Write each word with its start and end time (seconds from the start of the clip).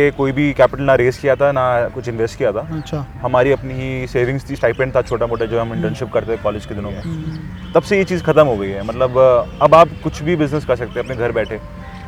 ये 0.00 0.10
कोई 0.10 0.32
भी 0.32 0.52
कैपिटल 0.52 0.82
ना 0.84 0.94
रेस 0.94 1.18
किया 1.18 1.34
था 1.36 1.50
ना 1.52 1.62
कुछ 1.90 2.08
इन्वेस्ट 2.08 2.38
किया 2.38 2.50
था। 2.52 2.60
अच्छा। 2.76 2.98
हमारी 3.20 3.52
अपनी 3.52 3.74
ही 3.74 4.06
सेविंग्स 4.06 4.48
थी 4.48 4.56
स्टाइपेंड 4.56 4.94
था 4.96 5.02
छोटा 5.02 5.26
मोटा 5.26 5.44
जो 5.46 5.60
हम 5.60 5.72
इंटर्नशिप 5.74 6.10
करते 6.12 6.32
थे 6.32 6.36
कॉलेज 6.42 6.66
के 6.66 6.74
दिनों 6.74 6.90
में। 6.90 7.00
हम्म, 7.02 7.72
तब 7.74 7.82
से 7.82 7.98
ये 7.98 8.04
चीज़ 8.04 8.22
ख़त्म 8.24 8.44
हो 8.46 8.56
गई 8.56 8.68
है। 8.68 8.82
मतलब 8.86 9.16
अब 9.62 9.74
आप 9.74 9.90
कुछ 10.02 10.22
भी 10.22 10.36
बिज़नेस 10.36 10.64
कर 10.64 10.76
सकते 10.76 11.00
हैं 11.00 11.04
अपने 11.04 11.16
घर 11.16 11.32
बैठे। 11.32 11.60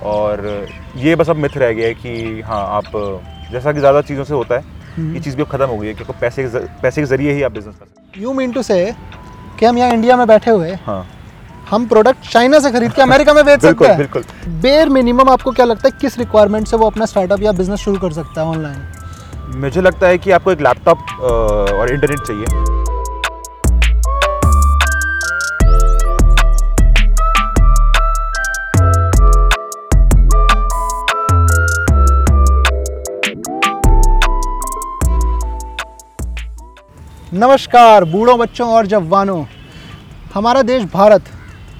और 0.04 0.46
ये 0.96 1.14
बस 1.16 1.30
अब 1.30 1.36
मिथ 1.36 1.56
रह 1.56 1.72
गया 1.72 1.86
है 1.88 1.94
कि 1.94 2.40
हाँ 2.46 2.62
आप 2.76 2.90
जैसा 3.52 3.72
कि 3.72 3.78
ज़्यादा 3.78 4.02
चीज़ों 4.02 4.24
से 4.24 4.34
होता 4.34 4.54
है 4.54 4.64
हम्म। 4.96 5.14
ये 5.14 5.20
चीज़ 5.20 5.36
भी 5.36 5.42
अब 5.42 5.48
ख़त्म 5.48 5.66
हो 5.66 5.78
गई 5.78 5.86
है 5.86 5.94
क्योंकि 5.94 6.20
पैसे 6.20 6.46
पैसे 6.82 7.00
के 7.00 7.06
ज़रिए 7.06 7.32
ही 7.32 7.42
आप 7.42 7.52
बिज़नेस 7.52 7.74
कर 7.74 7.86
सकते 7.86 8.10
हैं। 8.10 8.22
यू 8.22 8.32
मीन 8.34 8.52
टू 8.52 8.62
से 8.64 8.84
कि 9.58 9.66
हम 9.66 9.78
यहाँ 9.78 9.92
इंडिया 9.92 10.16
में 10.16 10.26
बैठे 10.26 10.50
हुए 10.50 10.74
हाँ। 10.86 11.04
हम 11.70 11.86
प्रोडक्ट 11.86 12.28
चाइना 12.30 12.58
से 12.60 12.70
खरीद 12.72 12.92
के 12.92 13.02
अमेरिका 13.02 13.32
में 13.34 13.44
बेच 13.44 13.60
सकते 13.62 13.86
हैं। 13.86 13.96
बिल्कुल। 13.96 14.22
बेर 14.62 14.88
मिनिमम 14.88 15.28
आपको 15.30 15.50
क्या 15.52 15.64
लगता 15.66 15.88
है 15.88 15.98
किस 16.00 16.18
रिक्वायरमेंट 16.18 16.66
से 16.68 16.76
वो 16.76 16.86
अपना 16.86 17.06
स्टार्टअप 17.06 17.42
या 17.42 17.52
बिज़नेस 17.52 17.80
शुरू 17.80 17.98
कर 17.98 18.12
सकता 18.12 18.40
है 18.40 18.46
ऑनलाइन 18.48 19.60
मुझे 19.60 19.80
लगता 19.80 20.06
है 20.06 20.18
कि 20.18 20.30
आपको 20.30 20.52
एक 20.52 20.60
लैपटॉप 20.60 20.98
और 21.20 21.92
इंटरनेट 21.92 22.20
चाहिए। 22.20 22.46
नमस्कार 37.34 38.04
बूढ़ों 38.04 38.38
बच्चों 38.38 38.68
और 38.68 38.86
जवानों। 38.86 39.44
हमारा 40.34 40.62
देश 40.62 40.84
भारत 40.92 41.24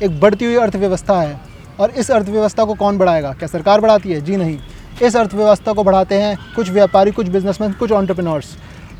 एक 0.02 0.20
बढ़ती 0.20 0.44
हुई 0.44 0.56
अर्थव्यवस्था 0.56 1.20
है। 1.20 1.40
और 1.80 1.90
इस 1.90 2.10
अर्थव्यवस्था 2.10 2.64
को 2.64 2.74
कौन 2.74 2.98
बढ़ाएगा? 2.98 3.32
क्या 3.32 3.48
सरकार 3.48 3.80
बढ़ाती 3.80 4.12
है? 4.12 4.20
जी 4.20 4.36
नहीं। 4.36 4.58
इस 5.02 5.16
अर्थव्यवस्था 5.16 5.72
को 5.72 5.82
बढ़ाते 5.84 6.14
हैं 6.14 6.36
कुछ 6.56 6.70
व्यापारी 6.70 7.10
कुछ 7.10 7.28
बिजनेसमैन 7.28 7.72
कुछ 7.72 7.92
ऑन्टरप्रिनर्स 7.92 8.56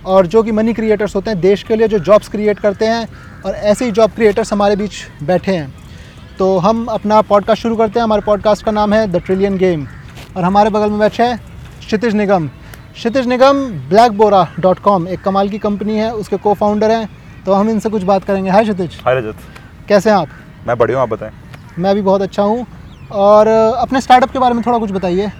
और 0.06 0.26
जो 0.26 0.42
कि 0.42 0.52
मनी 0.52 0.72
क्रिएटर्स 0.72 1.14
होते 1.16 1.30
हैं 1.30 1.40
देश 1.40 1.62
के 1.62 1.76
लिए 1.76 1.88
जो 1.88 1.98
जॉब्स 1.98 2.28
क्रिएट 2.28 2.58
करते 2.58 2.86
हैं 2.86 3.08
और 3.46 3.54
ऐसे 3.54 3.84
ही 3.84 3.90
जॉब 3.90 4.10
क्रिएटर्स 4.10 4.52
हमारे 4.52 4.76
बीच 4.76 4.92
बैठे 5.22 5.52
हैं। 5.52 5.74
तो 6.38 6.56
हम 6.58 6.84
अपना 6.86 7.20
पॉडकास्ट 7.22 7.62
शुरू 7.62 7.76
करते 7.76 7.98
हैं। 7.98 8.04
हमारे 8.04 8.22
पॉडकास्ट 8.22 8.64
का 8.64 8.72
नाम 8.72 8.92
है 8.92 9.06
द 9.06 9.16
ट्रिलियन 9.16 9.56
गेम 9.58 9.86
और 10.36 10.44
हमारे 10.44 10.70
बगल 10.70 10.90
में 10.90 10.98
बैठे 10.98 11.22
हैं 11.22 11.38
क्षितिज 11.80 12.14
निगम। 12.14 12.48
क्षितिज 12.94 13.26
निगम 13.26 13.64
ब्लैक 13.88 14.12
बोरा 14.12 14.46
डॉट 14.60 14.78
कॉम 14.78 15.08
एक 15.08 15.22
कमाल 15.22 15.48
की 15.48 15.58
कंपनी 15.58 15.96
है 15.98 16.10
उसके 16.14 16.36
को 16.36 16.54
फाउंडर 16.54 16.90
हैं। 16.90 17.08
तो 17.46 17.52
हम 17.52 17.70
इनसे 17.70 17.88
कुछ 17.88 18.02
बात 18.02 18.24
करेंगे। 18.24 18.50
हाय 18.50 18.62
क्षितिज। 18.62 19.00
हाय 19.04 19.14
रजत। 19.14 19.36
कैसे 19.88 20.10
हैं 20.10 20.16
आप? 20.16 20.28
मैं 20.68 20.76
बढ़िया 20.78 20.98
हूँ 20.98 21.02
आप 21.02 21.10
बताएँ। 21.10 21.32
मैं 21.78 21.94
भी 21.94 22.02
बहुत 22.02 22.22
अच्छा 22.22 22.42
हूँ। 22.42 22.66
और 23.18 23.48
अपने 23.48 24.00
स्टार्टअप 24.00 24.30
के 24.30 24.38
बारे 24.38 24.54
में 24.54 24.62
थोड़ा 24.66 24.78
कुछ 24.78 24.90
बताइए। 24.92 25.30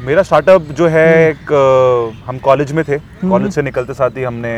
मेरा 0.00 0.22
स्टार्टअप 0.22 0.62
जो 0.72 0.86
है 0.88 1.08
एक 1.22 1.52
हम 2.26 2.38
कॉलेज 2.38 2.72
में 2.72 2.84
थे। 2.84 2.98
कॉलेज 2.98 3.52
से 3.52 3.62
निकलते 3.62 3.94
साथ 3.94 4.16
ही 4.16 4.22
हमने 4.22 4.54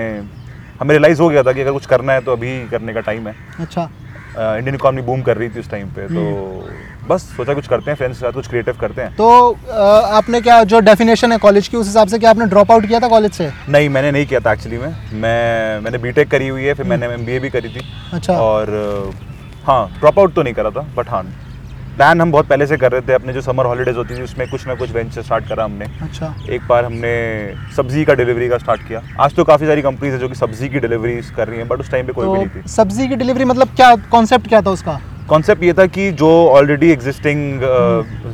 हमें 0.80 0.90
रियलाइज़ 0.90 1.22
हो 1.22 1.28
गया 1.28 1.42
था 1.42 1.52
कि 1.52 1.60
अगर 1.60 1.72
कुछ 1.72 1.86
करना 1.86 2.12
है 2.12 2.20
तो 2.20 2.32
अभी 2.32 2.52
करने 2.68 2.94
का 2.94 3.00
टाइम 3.00 3.28
है। 3.28 3.34
अच्छा। 3.60 3.88
इंडियन 4.38 4.74
इकॉनमी 4.74 5.02
बूम 5.02 5.22
कर 5.22 5.36
रही 5.36 5.48
थी 5.48 5.60
उस 5.60 5.70
टाइम 5.70 5.88
पे 5.88 6.06
तो 6.08 6.22
बस 7.10 7.22
सोचा 7.36 7.54
कुछ 7.54 7.66
करते 7.68 7.90
हैं 7.90 7.96
फ्रेंड्स 7.96 8.18
के 8.18 8.26
साथ 8.26 8.32
कुछ 8.32 8.48
क्रिएटिव 8.48 8.76
करते 8.80 9.02
हैं। 9.02 9.14
तो 9.16 9.28
आपने 10.18 10.40
क्या 10.40 10.62
जो 10.64 10.80
डेफिनेशन 10.82 11.32
है 11.32 11.38
कॉलेज 11.38 11.68
की 11.68 11.76
उस 11.76 11.86
हिसाब 11.86 12.08
से 12.08 12.18
क्या 12.18 12.30
आपने 12.30 12.46
ड्रॉप 12.46 12.72
आउट 12.72 12.86
किया 12.86 13.00
था 13.00 13.08
कॉलेज 13.08 13.32
से? 13.32 13.50
नहीं 13.68 13.88
मैंने 13.88 14.10
नहीं 14.10 14.26
किया 14.26 14.40
था 14.40 14.52
एक्चुअली 14.52 14.78
में। 14.78 14.94
मैं 15.14 15.80
मैंने 15.80 15.98
बीटेक 15.98 16.30
करी 16.30 16.48
हुई 16.48 16.64
है 16.64 16.74
फिर 16.74 16.86
मैंने 16.86 17.06
एमबीए 17.14 17.38
भी 17.40 17.50
करी 17.50 17.68
थी। 17.68 17.86
अच्छा। 18.12 18.38
और 18.40 19.12
हाँ 19.66 19.86
ड्रॉप 19.98 20.18
आउट 20.18 20.34
तो 20.34 20.42
नहीं 20.42 20.54
करा 20.54 20.70
था 20.70 20.86
बट 20.96 21.08
हाँ 21.10 21.22
प्लान 21.96 22.20
हम 22.20 22.30
बहुत 22.32 22.46
पहले 22.48 22.66
से 22.66 22.76
कर 22.76 22.92
रहे 22.92 23.00
थे 23.08 23.12
अपने 23.12 23.32
जो 23.32 23.40
समर 23.42 23.66
हॉलीडेज 23.66 23.96
होती 23.96 24.16
थी 24.16 24.22
उसमें 24.22 24.46
कुछ 24.50 24.66
ना 24.66 24.74
कुछ 24.74 24.90
वेंचर 24.92 25.22
स्टार्ट 25.22 25.48
करा 25.48 25.64
हमने। 25.64 25.84
अच्छा। 26.02 26.34
एक 26.50 26.62
बार 26.68 26.84
हमने 26.84 27.12
सब्ज़ी 27.76 28.04
का 28.04 28.14
डिलीवरी 28.14 28.48
का 28.48 28.58
स्टार्ट 28.58 28.86
किया। 28.88 29.02
आज 29.20 29.34
तो 29.34 29.44
काफ़ी 29.44 29.66
सारी 29.66 29.82
कंपनीज़ 29.82 30.12
है 30.14 30.18
जो 30.20 30.28
कि 30.28 30.34
सब्ज़ी 30.36 30.68
की 30.68 30.80
डिलीवरी 30.80 31.20
कर 31.36 31.48
रही 31.48 31.58
हैं 31.58 31.68
बट 31.68 31.80
उस 31.80 31.90
टाइम 31.90 32.06
पे 32.06 32.12
कोई 32.12 32.26
तो 32.26 32.32
भी 32.32 32.38
नहीं 32.38 32.48
थी। 32.48 32.68
सब्ज़ी 32.70 33.08
की 33.08 33.16
डिलीवरी 33.16 33.44
मतलब 33.44 33.74
क्या 33.76 33.94
कॉन्सेप्ट 34.10 34.48
क्या 34.48 34.60
था 34.62 34.70
उसका? 34.70 35.00
कॉन्सेप्ट 35.30 35.62
ये 35.62 35.72
था 35.72 35.86
कि 35.88 36.10
जो 36.12 36.28
ऑलरेडी 36.48 36.90
एग्जिस्टिंग 36.92 37.60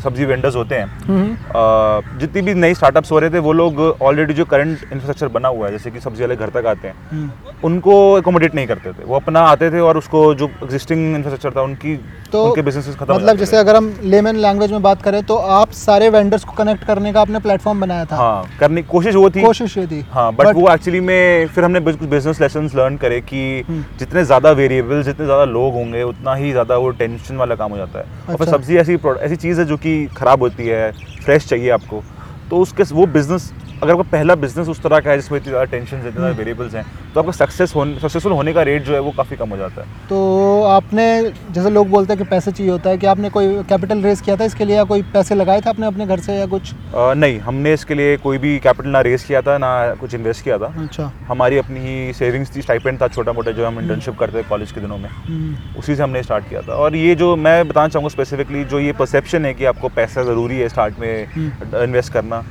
सब्ज़ी 0.03 0.25
वेंडर्स 0.25 0.57
होते 0.57 0.75
हैं 0.75 0.87
हम्म, 1.07 2.19
जितनी 2.19 2.43
भी 2.43 2.55
नई 2.57 2.75
स्टार्टअप्स 2.75 3.12
हो 3.12 3.19
रहे 3.19 3.31
थे 3.31 3.39
वो 3.41 3.53
लोग 3.53 3.81
ऑलरेडी 3.81 4.34
जो 4.34 4.45
करंट 4.47 4.79
इंफ्रास्ट्रक्चर 4.83 5.29
बना 5.34 5.49
हुआ 5.49 5.67
है 5.67 5.73
जैसे 5.73 5.91
कि 5.91 6.01
सब्ज़ी 6.01 6.23
वाले 6.23 6.37
घर 6.37 6.49
तक 6.51 6.67
आते 6.67 6.89
हैं 6.89 6.95
हम्म। 7.11 7.31
उनको 7.65 7.97
एकोमोडेट 8.19 8.55
नहीं 8.55 8.67
करते 8.67 8.93
थे। 8.93 9.05
वो 9.05 9.17
अपना 9.17 9.41
आते 9.47 9.71
थे 9.71 9.81
और 9.81 9.99
उसको 9.99 10.23
जो 10.34 10.51
एग्जिस्टिंग 10.62 11.15
इंफ्रास्ट्रक्चर 11.17 11.57
था 11.57 11.62
उनकी 11.62 11.97
तो 12.33 12.45
उनके 12.45 12.62
बिजनेसेस 12.62 12.97
खत्म 12.97 13.15
मतलब 13.15 13.37
जैसे 13.37 13.57
अगर 13.57 13.77
हम 13.77 13.93
लेमन 14.05 14.37
लैंग्वेज 14.39 14.73
में 14.73 14.83
बात 14.83 15.03
करें 15.03 15.23
तो 15.25 15.37
आप 15.57 15.71
सारे 15.75 16.09
वेंडर्स 16.11 16.45
को 16.45 16.53
कनेक्ट 16.55 16.84
करने 16.84 17.13
का 17.13 17.21
आपने 17.21 17.39
प्लेटफॉर्म 17.41 17.81
बनाया 17.81 18.05
था। 18.05 18.17
हाँ 18.17 18.59
करने 18.61 18.83
की 18.83 18.89
कोशिश 18.89 19.15
वो 19.15 19.28
थी। 19.31 19.43
कोशिश 19.43 19.77
ये 19.78 19.87
थी। 19.87 20.01
हाँ 20.11 20.33
बट 20.34 20.55
वो 20.55 20.69
एक्चुअली 20.71 21.01
में 21.03 21.47
फिर 21.49 21.65
हमने 21.65 21.81
कुछ 21.83 22.03
बिज़नेस 22.07 22.41
लेसन 22.41 22.71
लर्न 22.77 22.97
करे 22.97 23.21
कि 23.23 23.65
हम्म। 23.69 23.84
जितने 23.99 24.25
ज़्यादा 24.25 24.51
वेरिएबल 24.55 25.03
जितने 25.03 25.27
ज़्यादा 25.27 25.45
लोग 25.47 25.75
होंगे 25.75 26.03
उतना 26.05 26.34
ही 26.34 26.51
ज़्यादा 26.53 26.77
वो 26.86 26.91
टेंशन 26.98 27.36
वाला 27.36 27.54
काम 27.54 27.70
हो 27.70 27.76
जाता 27.76 27.98
है 27.98 28.04
अच्छा। 28.04 28.32
और 28.32 28.36
फिर 28.36 28.47
अच्छा। 28.47 28.56
सब्ज़ी 28.56 28.76
ऐसी 28.76 28.98
ऐसी 29.20 29.36
चीज़ 29.36 29.60
है 29.60 29.66
जो 29.66 29.76
कि 29.76 29.94
ख़राब 30.16 30.42
होती 30.42 30.66
है 30.66 30.91
फ्रेश 31.24 31.48
चाहिए 31.48 31.70
आपको 31.70 32.02
तो 32.50 32.58
उसके 32.58 32.82
वो 32.92 33.06
बिज़नेस 33.12 33.52
अगर 33.82 33.92
आपका 33.92 34.03
पहला 34.10 34.34
बिज़नेस 34.34 34.69
उस 34.69 34.81
तरह 34.82 35.00
का 35.00 35.10
है 35.10 35.16
जिसमें 35.16 35.38
इतनी 35.38 35.50
ज़्यादा 35.50 35.64
टेंशन 35.70 35.97
इतने 35.97 36.10
ज़्यादा 36.10 36.28
वेरिएबल्स 36.37 36.75
हैं 36.75 36.84
तो 37.14 37.20
आपका 37.20 37.32
सक्सेस 37.34 37.75
होने 37.75 37.98
सक्सेसफुल 38.00 38.32
होने 38.32 38.53
का 38.53 38.62
रेट 38.62 38.82
जो 38.84 38.92
है 38.94 39.00
वो 39.00 39.10
काफ़ी 39.16 39.37
कम 39.37 39.48
हो 39.50 39.56
जाता 39.56 39.82
है। 39.82 39.87
तो 40.09 40.62
आपने 40.64 41.04
जैसे 41.50 41.70
लोग 41.70 41.88
बोलते 41.91 42.12
हैं 42.12 42.22
कि 42.22 42.28
पैसे 42.31 42.53
चाहिए 42.53 42.70
होता 42.72 42.91
है 42.91 42.98
कि 42.98 43.06
आपने 43.06 43.31
कोई 43.31 43.62
कैपिटल 43.69 44.03
रेस 44.03 44.20
किया 44.20 44.36
था 44.36 44.44
इसके 44.44 44.65
लिए 44.65 44.76
या 44.76 44.84
कोई 44.84 45.03
पैसे 45.12 45.34
लगाए 45.34 45.60
थे 45.60 45.70
आपने 45.70 45.86
अपने 45.86 46.06
घर 46.06 46.20
से 46.20 46.38
या 46.38 46.47
कुछ? 46.47 46.72
अ, 46.72 47.12
नहीं 47.16 47.38
हमने 47.41 47.72
इसके 47.75 47.94
लिए 47.94 48.16
कोई 48.19 48.38
भी 48.38 48.59
कैपिटल 48.59 48.88
ना 48.91 49.00
रेस 49.00 49.25
किया 49.25 49.42
था 49.42 49.59
ना 49.59 49.94
कुछ 50.00 50.15
इन्वेस्ट 50.15 50.44
किया 50.44 50.59
था। 50.59 50.72
अच्छा। 50.82 51.10
हमारी 51.28 51.59
अपनी 51.59 51.81
ही 51.81 52.12
सेविंग्स 52.15 52.56
थी 52.56 52.62
स्टाइपेंट 52.62 53.00
था 53.03 53.09
छोटा 53.09 53.32
मोटा 53.32 53.50
जो 53.53 53.66
हम 53.66 53.81
इंटर्नशिप 53.81 54.19
करते 54.19 54.38
थे 54.38 54.48
कॉलेज 54.48 54.72
के 54.72 54.81
दिनों 54.81 54.98
में। 54.98 55.09
हम्म, 55.09 55.78
उसी 55.78 55.97
से 55.97 56.03
हमने 56.03 56.22
स्टार्ट 56.22 56.48
किया 56.48 56.62
था। 56.62 56.75
और 56.75 56.97
ये 56.97 57.15
जो 57.15 57.34
मैं 57.38 57.56
बताना 57.69 57.88
चाहूँगा 57.88 58.09
स्पेसिफिकली 58.10 58.65
जो 58.66 58.81
ये 58.81 58.92
परसेप्शन 58.94 59.44
है 59.47 59.54
कि 59.54 59.65
आपको 59.66 59.88
पैसा 59.97 60.22
ज़रूरी 60.25 60.59
है 60.59 60.69
स्टार्ट 60.69 60.98
में 61.00 61.82
इन्वेस्ट 61.82 62.12
करना 62.12 62.44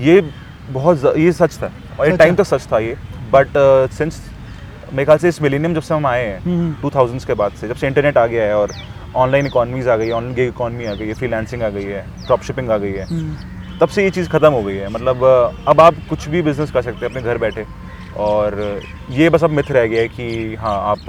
ये 0.00 0.20
बहुत 0.70 1.16
ये 1.16 1.32
सच 1.32 1.56
था। 1.56 1.70
और 1.98 2.06
एक 2.06 2.18
टाइम। 2.18 2.34
तक 2.34 2.44
सच 2.44 2.66
था 2.72 2.78
ये। 2.78 2.96
बट 3.32 3.48
सिंस 3.92 4.20
मेरे 4.92 5.04
ख्याल 5.04 5.18
से 5.18 5.28
इस 5.28 5.40
मिलीनियम 5.42 5.74
जब 5.74 5.82
से 5.82 5.94
हम 5.94 6.06
आए 6.06 6.24
हैं 6.24 6.38
हम्म, 6.40 6.74
टू 6.82 6.90
थाउजेंड्स 6.90 7.24
के 7.24 7.34
बाद 7.34 7.52
से 7.52 7.68
जब 7.68 7.76
से 7.76 7.86
इंटरनेट 7.86 8.18
आ 8.18 8.26
गया 8.26 8.44
है 8.44 8.56
और 8.56 8.72
ऑनलाइन 9.16 9.46
इकॉनमीज 9.46 9.88
आ 9.88 9.96
गई 9.96 10.06
है 10.06 10.12
ऑनलाइन 10.12 10.48
इकॉनमी 10.48 10.84
आ 10.84 10.94
गई 10.94 11.06
है 11.06 11.14
फ्रीलांसिंग 11.14 11.62
आ 11.62 11.68
गई 11.68 11.84
है 11.84 12.04
ड्रॉप 12.26 12.42
शिपिंग 12.42 12.70
आ 12.70 12.76
गई 12.78 12.92
है 12.92 13.04
हम्म। 13.06 13.78
तब 13.80 13.88
से 13.88 14.04
ये 14.04 14.10
चीज़ 14.10 14.28
ख़त्म 14.30 14.52
हो 14.52 14.62
गई 14.62 14.76
है। 14.76 14.88
मतलब 14.90 15.24
अब 15.68 15.80
आप 15.80 15.94
कुछ 16.10 16.28
भी 16.28 16.42
बिज़नेस 16.42 16.70
कर 16.70 16.82
सकते 16.82 17.06
हैं 17.06 17.10
अपने 17.10 17.22
घर 17.22 17.38
बैठे। 17.38 17.64
और 18.18 18.80
ये 19.10 19.28
बस 19.30 19.44
अब 19.44 19.50
मिथ 19.50 19.70
रह 19.70 19.86
गया 19.86 20.00
है 20.02 20.08
कि 20.08 20.54
हाँ 20.60 20.76
आप 20.90 21.04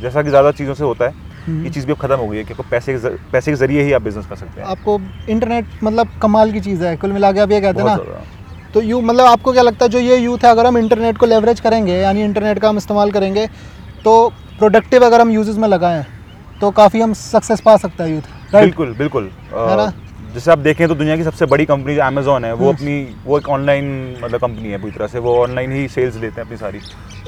जैसा 0.00 0.22
कि 0.22 0.28
ज़्यादा 0.28 0.50
चीज़ों 0.52 0.74
से 0.74 0.84
होता 0.84 1.04
है 1.04 1.26
हम्म। 1.46 1.64
ये 1.64 1.70
चीज़ 1.70 1.86
भी 1.86 1.92
अब 1.92 1.98
ख़त्म 1.98 2.16
हो 2.16 2.28
गई 2.28 2.36
है 2.36 2.44
क्योंकि 2.44 2.62
पैसे 2.70 2.94
के 2.94 3.08
पैसे 3.32 3.50
के 3.50 3.56
ज़रिए 3.56 3.82
ही 3.82 3.92
आप 3.92 4.02
बिज़नेस 4.02 4.26
कर 4.26 4.36
सकते 4.36 4.60
हैं। 4.60 4.68
आपको 4.68 4.98
इंटरनेट 5.28 5.84
मतलब 5.84 6.18
कमाल 6.22 6.52
की 6.52 6.60
चीज़ 6.60 6.84
है। 6.84 6.96
कुल 6.96 7.12
मिला 7.12 7.32
के 7.32 7.40
आप 7.40 7.50
ये 7.50 7.60
कहते 7.60 7.82
हैं 7.82 7.86
ना 7.88 8.22
तो 8.74 8.80
यू 8.82 9.00
मतलब 9.00 9.26
आपको 9.26 9.52
क्या 9.52 9.62
लगता 9.62 9.84
है 9.84 9.90
जो 9.90 9.98
ये 10.00 10.16
यूथ 10.16 10.44
है 10.44 10.50
अगर 10.50 10.66
हम 10.66 10.78
इंटरनेट 10.78 11.18
को 11.18 11.26
लेवरेज 11.26 11.60
करेंगे 11.60 11.94
यानी 11.94 12.22
इंटरनेट 12.22 12.58
का 12.58 12.68
हम 12.68 12.76
इस्तेमाल 12.76 13.10
करेंगे 13.10 13.46
तो 14.04 14.16
प्रोडक्टिव 14.58 15.04
अगर 15.06 15.20
हम 15.20 15.30
यूजेस 15.30 15.56
में 15.56 15.68
लगाएँ 15.68 16.04
तो 16.60 16.70
काफ़ी 16.72 17.00
हम 17.00 17.12
सक्सेस 17.14 17.60
पा 17.60 17.76
सकता 17.76 18.04
है 18.04 18.10
यूथ 18.10 18.52
बिल्कुल 18.52 18.94
बिल्कुल 18.94 19.30
है 19.52 19.76
ना? 19.76 19.92
जैसे 20.34 20.50
आप 20.50 20.58
देखें 20.58 20.86
तो 20.88 20.94
दुनिया 20.94 21.16
की 21.16 21.24
सबसे 21.24 21.46
बड़ी 21.46 21.64
कंपनी 21.64 21.94
जो 21.94 22.02
अमेजोन 22.02 22.44
है 22.44 22.52
वो 22.52 22.64
हम्म। 22.64 22.76
अपनी 22.76 23.16
वो 23.26 23.38
एक 23.38 23.48
ऑनलाइन 23.48 23.86
मतलब 24.22 24.40
कंपनी 24.40 24.68
है 24.68 24.78
पूरी 24.78 24.92
तरह 24.92 25.06
से 25.06 25.18
वो 25.18 25.34
ऑनलाइन 25.36 25.72
ही 25.72 25.86
सेल्स 25.88 26.16
लेते 26.16 26.40
हैं 26.40 26.46
अपनी 26.46 26.56
सारी 26.56 26.78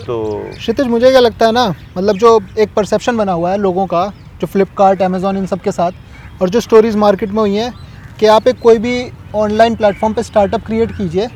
तो 0.07 0.19
क्षितिज 0.51 0.87
मुझे 0.87 1.11
क्या 1.11 1.21
लगता 1.21 1.47
है 1.47 1.53
ना 1.53 1.67
मतलब 1.97 2.17
जो 2.17 2.39
एक 2.59 2.75
परसेप्शन 2.75 3.17
बना 3.17 3.33
हुआ 3.33 3.51
है 3.51 3.59
लोगों 3.59 3.87
का 3.87 4.07
जो 4.41 4.47
फ्लिपकार्ट 4.47 5.03
अमेजोन 5.03 5.37
इन 5.37 5.47
सब 5.47 5.61
के 5.61 5.73
साथ 5.73 6.43
और 6.43 6.51
जो 6.51 6.61
स्टोरीज 6.61 6.97
मार्केट 6.97 7.31
में 7.31 7.41
हुई 7.41 7.55
हैं 7.55 7.73
कि 8.21 8.27
आप 8.29 8.49
एक 8.49 8.59
कोई 8.61 8.79
भी 8.79 9.11
ऑनलाइन 9.37 9.75
प्लेटफॉर्म 9.77 10.15
पे 10.15 10.23
स्टार्टअप 10.23 10.65
क्रिएट 10.67 10.91
कीजिए 10.93 11.29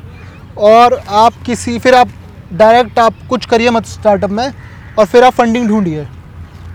और 0.59 0.93
आप 1.09 1.33
किसी, 1.45 1.77
फिर 1.79 1.95
आप 1.95 2.09
डायरेक्ट 2.53 2.99
आप 2.99 3.13
कुछ 3.29 3.45
करिए 3.45 3.69
मत 3.69 3.85
स्टार्टअप 3.87 4.29
में 4.31 4.51
और 4.99 5.05
फिर 5.05 5.23
आप 5.23 5.33
फंडिंग 5.33 5.67
ढूंढिए। 5.67 6.05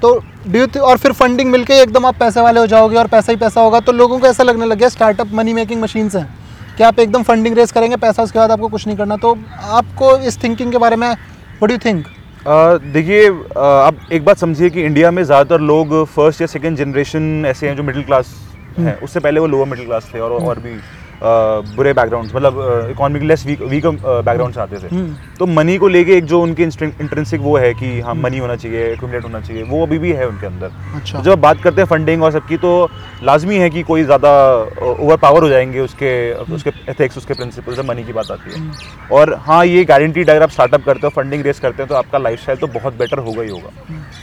तो 0.02 0.19
ड्यू 0.46 0.67
और 0.81 0.99
फिर 0.99 1.12
फंडिंग 1.12 1.50
मिलके 1.50 1.75
एकदम 1.75 2.06
आप 2.06 2.19
पैसे 2.19 2.40
वाले 2.40 2.61
हो 2.61 2.67
जाओगे 2.67 2.96
और 2.96 3.06
पैसा 3.08 3.32
ही 3.32 3.38
पैसा 3.38 3.61
होगा। 3.61 3.81
तो 3.81 3.93
लोगों 3.93 4.19
को 4.19 4.26
ऐसा 4.26 4.43
लगने 4.43 4.67
लग 4.67 4.79
गया 4.79 4.88
स्टार्टअप 4.88 5.32
मनी 5.34 5.52
मेकिंग 5.55 5.82
मशीन्स 5.82 6.17
हैं 6.17 6.29
कि 6.76 6.82
आप 6.84 6.99
एकदम 6.99 7.23
फंडिंग 7.23 7.56
रेस 7.56 7.73
करेंगे, 7.73 7.96
पैसा 7.99 8.23
उसके 8.23 8.38
बाद 8.38 8.50
आपको 8.50 8.69
कुछ 8.69 8.87
नहीं 8.87 8.96
करना। 8.96 9.17
तो 9.17 9.37
आपको 9.62 10.17
इस 10.19 10.43
थिंकिंग 10.43 10.73
के 10.73 10.79
बारे 10.79 10.96
में 10.96 11.14
वट 11.62 11.70
यू 11.70 11.79
थिंक 11.79 12.06
देखिए 12.44 13.29
आप 13.58 14.06
एक 14.12 14.25
बात 14.25 14.38
समझिए 14.38 14.70
कि 14.70 14.82
इंडिया 14.82 15.11
में 15.11 15.23
ज़्यादातर 15.25 15.61
लोग 15.62 16.05
फ़र्स्ट 16.06 16.40
या 16.40 16.46
सेकेंड 16.49 16.76
जनरेशन 16.76 17.44
ऐसे 17.46 17.69
हैं 17.69 17.76
जो 17.76 17.82
मिडिल 17.82 18.02
क्लास 18.02 18.34
हैं। 18.78 19.00
उससे 19.00 19.20
पहले 19.20 19.40
वो 19.40 19.46
लोअर 19.46 19.69
मिडिल 19.69 19.87
क्लास 19.87 20.11
थे 20.14 20.20
और 20.20 20.32
और 20.32 20.58
भी 20.58 20.75
बुरे 21.22 21.93
बैकग्राउंड 21.93 22.31
मतलब 22.34 22.88
economic 22.90 23.22
less 23.22 23.44
weak 23.46 23.62
weak 23.62 23.87
background 23.87 24.55
से 24.55 24.61
आते 24.61 24.78
थे। 24.78 24.88
हम्म। 24.88 25.17
तो 25.38 25.46
मनी 25.49 25.76
को 25.78 25.88
लेके 25.88 26.17
एक 26.17 26.25
जो 26.26 26.40
उनके 26.43 26.62
इंट्रेंसिक 26.62 27.40
वो 27.40 27.56
है 27.58 27.72
कि 27.75 28.00
हाँ 28.00 28.14
मनी 28.17 28.38
होना 28.38 28.56
चाहिए 28.56 28.87
एक्यूमुलेट 28.87 29.25
होना 29.25 29.40
चाहिए 29.40 29.62
वो 29.64 29.82
अभी 29.87 29.99
भी 29.99 30.12
है 30.12 30.28
उनके 30.28 30.46
अंदर। 30.46 30.70
अच्छा। 30.96 31.19
तो 31.19 31.25
जब 31.25 31.40
बात 31.40 31.62
करते 31.62 31.81
हैं 31.81 31.88
फंडिंग 31.88 32.22
और 32.22 32.32
सबकी 32.32 32.56
तो 32.58 32.72
लाजमी 33.22 33.56
है 33.58 33.70
कि 33.70 33.82
कोई 33.82 34.05
ज़्यादा 34.05 34.31
ओवर 34.82 35.17
पावर 35.19 35.43
हो 35.43 35.49
जाएँगे 35.49 35.81
उसके 35.81 36.12
उसके 36.55 36.70
एथिक्स 36.90 37.19
उसके 37.19 37.34
प्रिंसिपल 37.34 37.75
से 37.75 37.82
मनी 37.82 38.05
की 38.05 38.12
बात 38.12 38.31
आती 38.31 38.50
है। 38.55 38.70
और 39.12 39.34
हाँ 39.40 39.64
ये 39.67 39.84
गारंटीड 39.84 40.31
अगर 40.31 40.43
आप 40.43 40.50
स्टार्टअप 40.50 40.84
करते 40.84 41.06
हो 41.06 41.11
फंडिंग 41.12 41.44
रेस 41.44 41.61
करते 41.61 41.82
हैं 41.82 41.88
तो 41.88 41.94
आपका 41.94 42.19
लाइफ 42.19 42.49
तो 42.50 42.67
बहुत 42.69 42.94
बेटर 42.94 43.19
होगा 43.20 43.43
ही 43.43 43.50
होगा। 43.50 43.70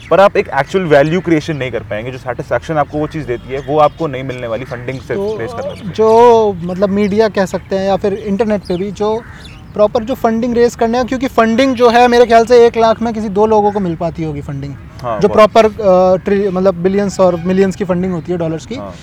पर 0.10 0.20
आप 0.20 0.38
एक 0.38 0.48
एक्चुअल 0.60 0.86
वैल्यू 0.88 1.20
क्रिएशन 1.22 1.58
नहीं 1.58 1.72
कर 1.72 1.84
पाएँगे 1.84 2.12
जो 2.12 2.18
सेटिस्फैक्शन 2.18 2.78
आपको 2.78 2.98
वो 2.98 3.08
चीज़ 3.08 3.26
देती 3.28 3.54
है 3.54 3.60
वो 3.68 3.78
आपको 3.80 4.08
नहीं 4.08 4.24
मिलने 4.24 4.48
वाली 4.48 4.66
फंडिंग 4.66 5.00
से 5.02 5.16
रेस 5.40 5.54
करने 5.54 5.76
तो 5.76 5.90
जो 5.92 6.54
मतलब 6.64 6.87
मीडिया 6.90 7.28
कह 7.30 7.46
सकते 7.46 7.76
हैं 7.76 7.88
या 7.88 7.96
फिर 7.98 8.14
इंटरनेट 8.16 8.68
पे 8.68 8.78
भी 8.78 8.92
जो 8.94 9.20
प्रॉपर 9.74 10.04
जो 10.04 10.16
फंडिंग 10.16 10.56
रेस 10.56 10.76
करने 10.76 10.98
हैं 10.98 11.08
क्योंकि 11.08 11.28
फंडिंग 11.30 11.76
जो 11.76 11.90
है 11.90 12.08
मेरे 12.08 12.26
ख्याल 12.26 12.46
से 12.46 12.66
एक 12.66 12.78
लाख 12.78 13.02
में 13.02 13.14
किसी 13.14 13.30
दो 13.32 13.46
लोगों 13.46 13.72
को 13.72 13.80
मिल 13.80 13.96
पाती 13.96 14.24
होगी 14.24 14.42
फंडिंग 14.42 14.74
हाँ, 15.02 15.20
जो। 15.20 15.28
प्रॉपर 15.28 15.68
मतलब 16.50 16.76
बिलियंस 16.84 17.20
और 17.20 17.36
मिलियंस 17.46 17.76
की 17.76 17.86
फंडिंग 17.86 18.14
होती 18.14 18.32
है 18.32 18.38
डॉलर्स 18.38 18.66
की 18.66 18.76
सो 18.76 18.82
हाँ। 18.82 18.94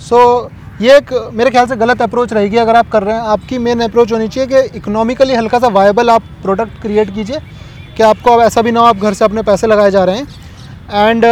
सो 0.00 0.50
ये 0.80 0.96
एक 0.96 1.12
मेरे 1.32 1.50
ख्याल 1.50 1.66
से 1.66 1.76
गलत 1.76 2.02
अप्रोच 2.02 2.32
रहेगी 2.32 2.56
अगर 2.56 2.76
आप 2.76 2.88
कर 2.90 3.02
रहे 3.02 3.14
हैं 3.14 3.22
आपकी 3.30 3.58
मेन 3.58 3.80
अप्रोच 3.80 4.12
होनी 4.12 4.28
चाहिए 4.28 4.48
कि 4.48 4.78
इकोनॉमिकली 4.78 5.34
हल्का 5.34 5.58
सा 5.58 5.68
वायबल 5.70 6.10
आप 6.10 6.22
प्रोडक्ट 6.42 6.80
क्रिएट 6.82 7.14
कीजिए 7.14 7.38
कि 7.96 8.02
आपको 8.02 8.30
अब 8.30 8.40
ऐसा 8.42 8.62
भी 8.62 8.72
ना 8.72 8.80
हो 8.80 8.86
आप 8.86 8.96
घर 8.98 9.14
से 9.14 9.24
अपने 9.24 9.42
पैसे 9.44 9.66
लगाए 9.66 9.90
जा 9.90 10.04
रहे 10.04 10.16
हैं 10.16 11.08
एंड 11.08 11.24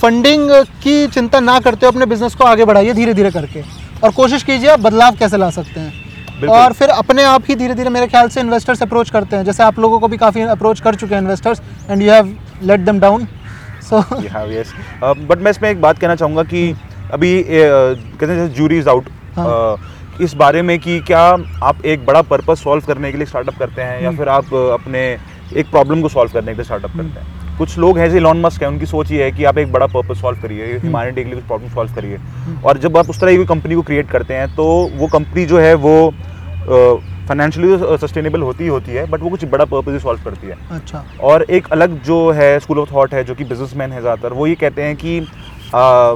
फंडिंग 0.00 0.50
की 0.82 1.06
चिंता 1.08 1.40
ना 1.40 1.58
करते 1.60 1.86
हो 1.86 1.92
अपने 1.92 2.06
बिज़नेस 2.06 2.34
को 2.34 2.44
आगे 2.44 2.64
बढ़ाइए 2.64 2.92
धीरे 2.94 3.14
धीरे 3.14 3.30
करके 3.30 3.62
और 4.04 4.10
कोशिश 4.12 4.42
कीजिए 4.42 4.68
आप 4.70 4.80
बदलाव 4.80 5.16
कैसे 5.16 5.36
ला 5.36 5.50
सकते 5.50 5.80
हैं। 5.80 6.46
और 6.48 6.72
फिर 6.72 6.88
अपने 6.90 7.22
आप 7.24 7.44
ही 7.48 7.54
धीरे 7.56 7.74
धीरे 7.74 7.90
मेरे 7.90 8.06
ख्याल 8.06 8.28
से 8.28 8.40
इन्वेस्टर्स 8.40 8.82
अप्रोच 8.82 9.10
करते 9.10 9.36
हैं। 9.36 9.44
जैसे 9.44 9.62
आप 9.62 9.78
लोगों 9.78 9.98
को 10.00 10.08
भी 10.08 10.16
काफ़ी 10.16 10.42
अप्रोच 10.42 10.80
कर 10.80 10.94
चुके 10.94 11.14
हैं 11.14 11.22
investors 11.22 11.62
and 11.90 12.02
you 12.02 12.10
have 12.12 12.36
let 12.62 12.80
them 12.80 13.00
down 13.00 13.26
so 13.82 13.98
yes 14.22 14.72
but 15.02 15.38
मैं 15.38 15.50
इसमें 15.50 15.70
एक 15.70 15.80
बात 15.80 15.98
कहना 15.98 16.14
चाहूँगा 16.14 16.42
कि 16.44 16.70
अभी 17.12 17.42
कहते 17.44 18.32
हैं 18.32 18.52
जूरी 18.54 18.78
इज़ 18.78 18.88
आउट। 18.88 19.08
इस 20.22 20.34
बारे 20.34 20.62
में 20.62 20.78
कि 20.80 20.98
क्या 21.08 21.20
आप 21.62 21.84
एक 21.86 22.06
बड़ा 22.06 22.22
पर्पस 22.30 22.62
सॉल्व 22.62 22.86
करने 22.86 23.10
के 23.12 23.18
लिए 23.18 23.26
स्टार्टअप 23.26 23.58
करते 23.58 23.82
हैं 23.82 24.00
या 24.02 24.10
फिर 24.12 24.28
आप 24.28 24.54
अपने 24.54 25.02
एक 25.56 25.70
प्रॉब्लम 25.70 26.02
को 26.02 26.08
सॉल्व 26.08 26.32
करने 26.32 26.52
के 26.52 26.56
लिए 26.56 26.64
स्टार्टअप 26.64 26.96
करते 26.96 27.20
हैं? 27.20 27.37
कुछ 27.58 27.76
लोग 27.78 27.98
हैं 27.98 28.06
जैसे 28.06 28.18
इलॉन 28.18 28.40
मस्क 28.40 28.62
है 28.62 28.68
उनकी 28.68 28.86
सोच 28.86 29.10
ये 29.10 29.24
है 29.24 29.30
कि 29.32 29.44
आप 29.44 29.58
एक 29.58 29.72
बड़ा 29.72 29.86
पर्पज 29.88 30.16
सॉल्व 30.16 30.40
करिए 30.42 30.66
ह्यूमैनिटी 30.74 31.22
के 31.22 31.28
लिए 31.28 31.34
कुछ 31.34 31.46
प्रॉब्लम 31.46 31.68
सॉल्व 31.70 31.94
करिए। 31.94 32.18
और 32.64 32.78
जब 32.78 32.96
आप 32.96 33.10
उस 33.10 33.20
तरह 33.20 33.36
की 33.36 33.44
कंपनी 33.46 33.74
को 33.74 33.82
क्रिएट 33.82 34.10
करते 34.10 34.34
हैं 34.34 34.54
तो 34.56 34.64
वो 34.94 35.06
कंपनी 35.08 35.46
जो 35.46 35.58
है 35.58 35.74
वो 35.76 35.94
फाइनेंशियली 37.28 37.96
सस्टेनेबल 37.98 38.42
होती 38.42 38.64
ही 38.64 38.70
होती 38.70 38.92
है 38.92 39.04
बट 39.06 39.20
वो 39.20 39.30
कुछ 39.30 39.44
बड़ा 39.46 39.64
पर्पज 39.66 39.92
ही 39.92 39.98
सॉल्व 40.00 40.20
करती 40.24 40.46
है। 40.46 40.56
अच्छा। 40.72 41.04
और 41.22 41.42
एक 41.50 41.68
अलग 41.72 42.02
जो 42.04 42.30
है 42.32 42.58
स्कूल 42.60 42.78
ऑफ़ 42.78 42.92
थॉट 42.92 43.14
है 43.14 43.24
जो 43.24 43.34
कि 43.34 43.44
बिजनेसमैन 43.44 43.92
है 43.92 44.00
ज़्यादातर 44.00 44.32
वो 44.32 44.46
ये 44.46 44.54
कहते 44.56 44.82
हैं 44.82 44.96
कि 44.96 45.20
आ, 45.74 46.14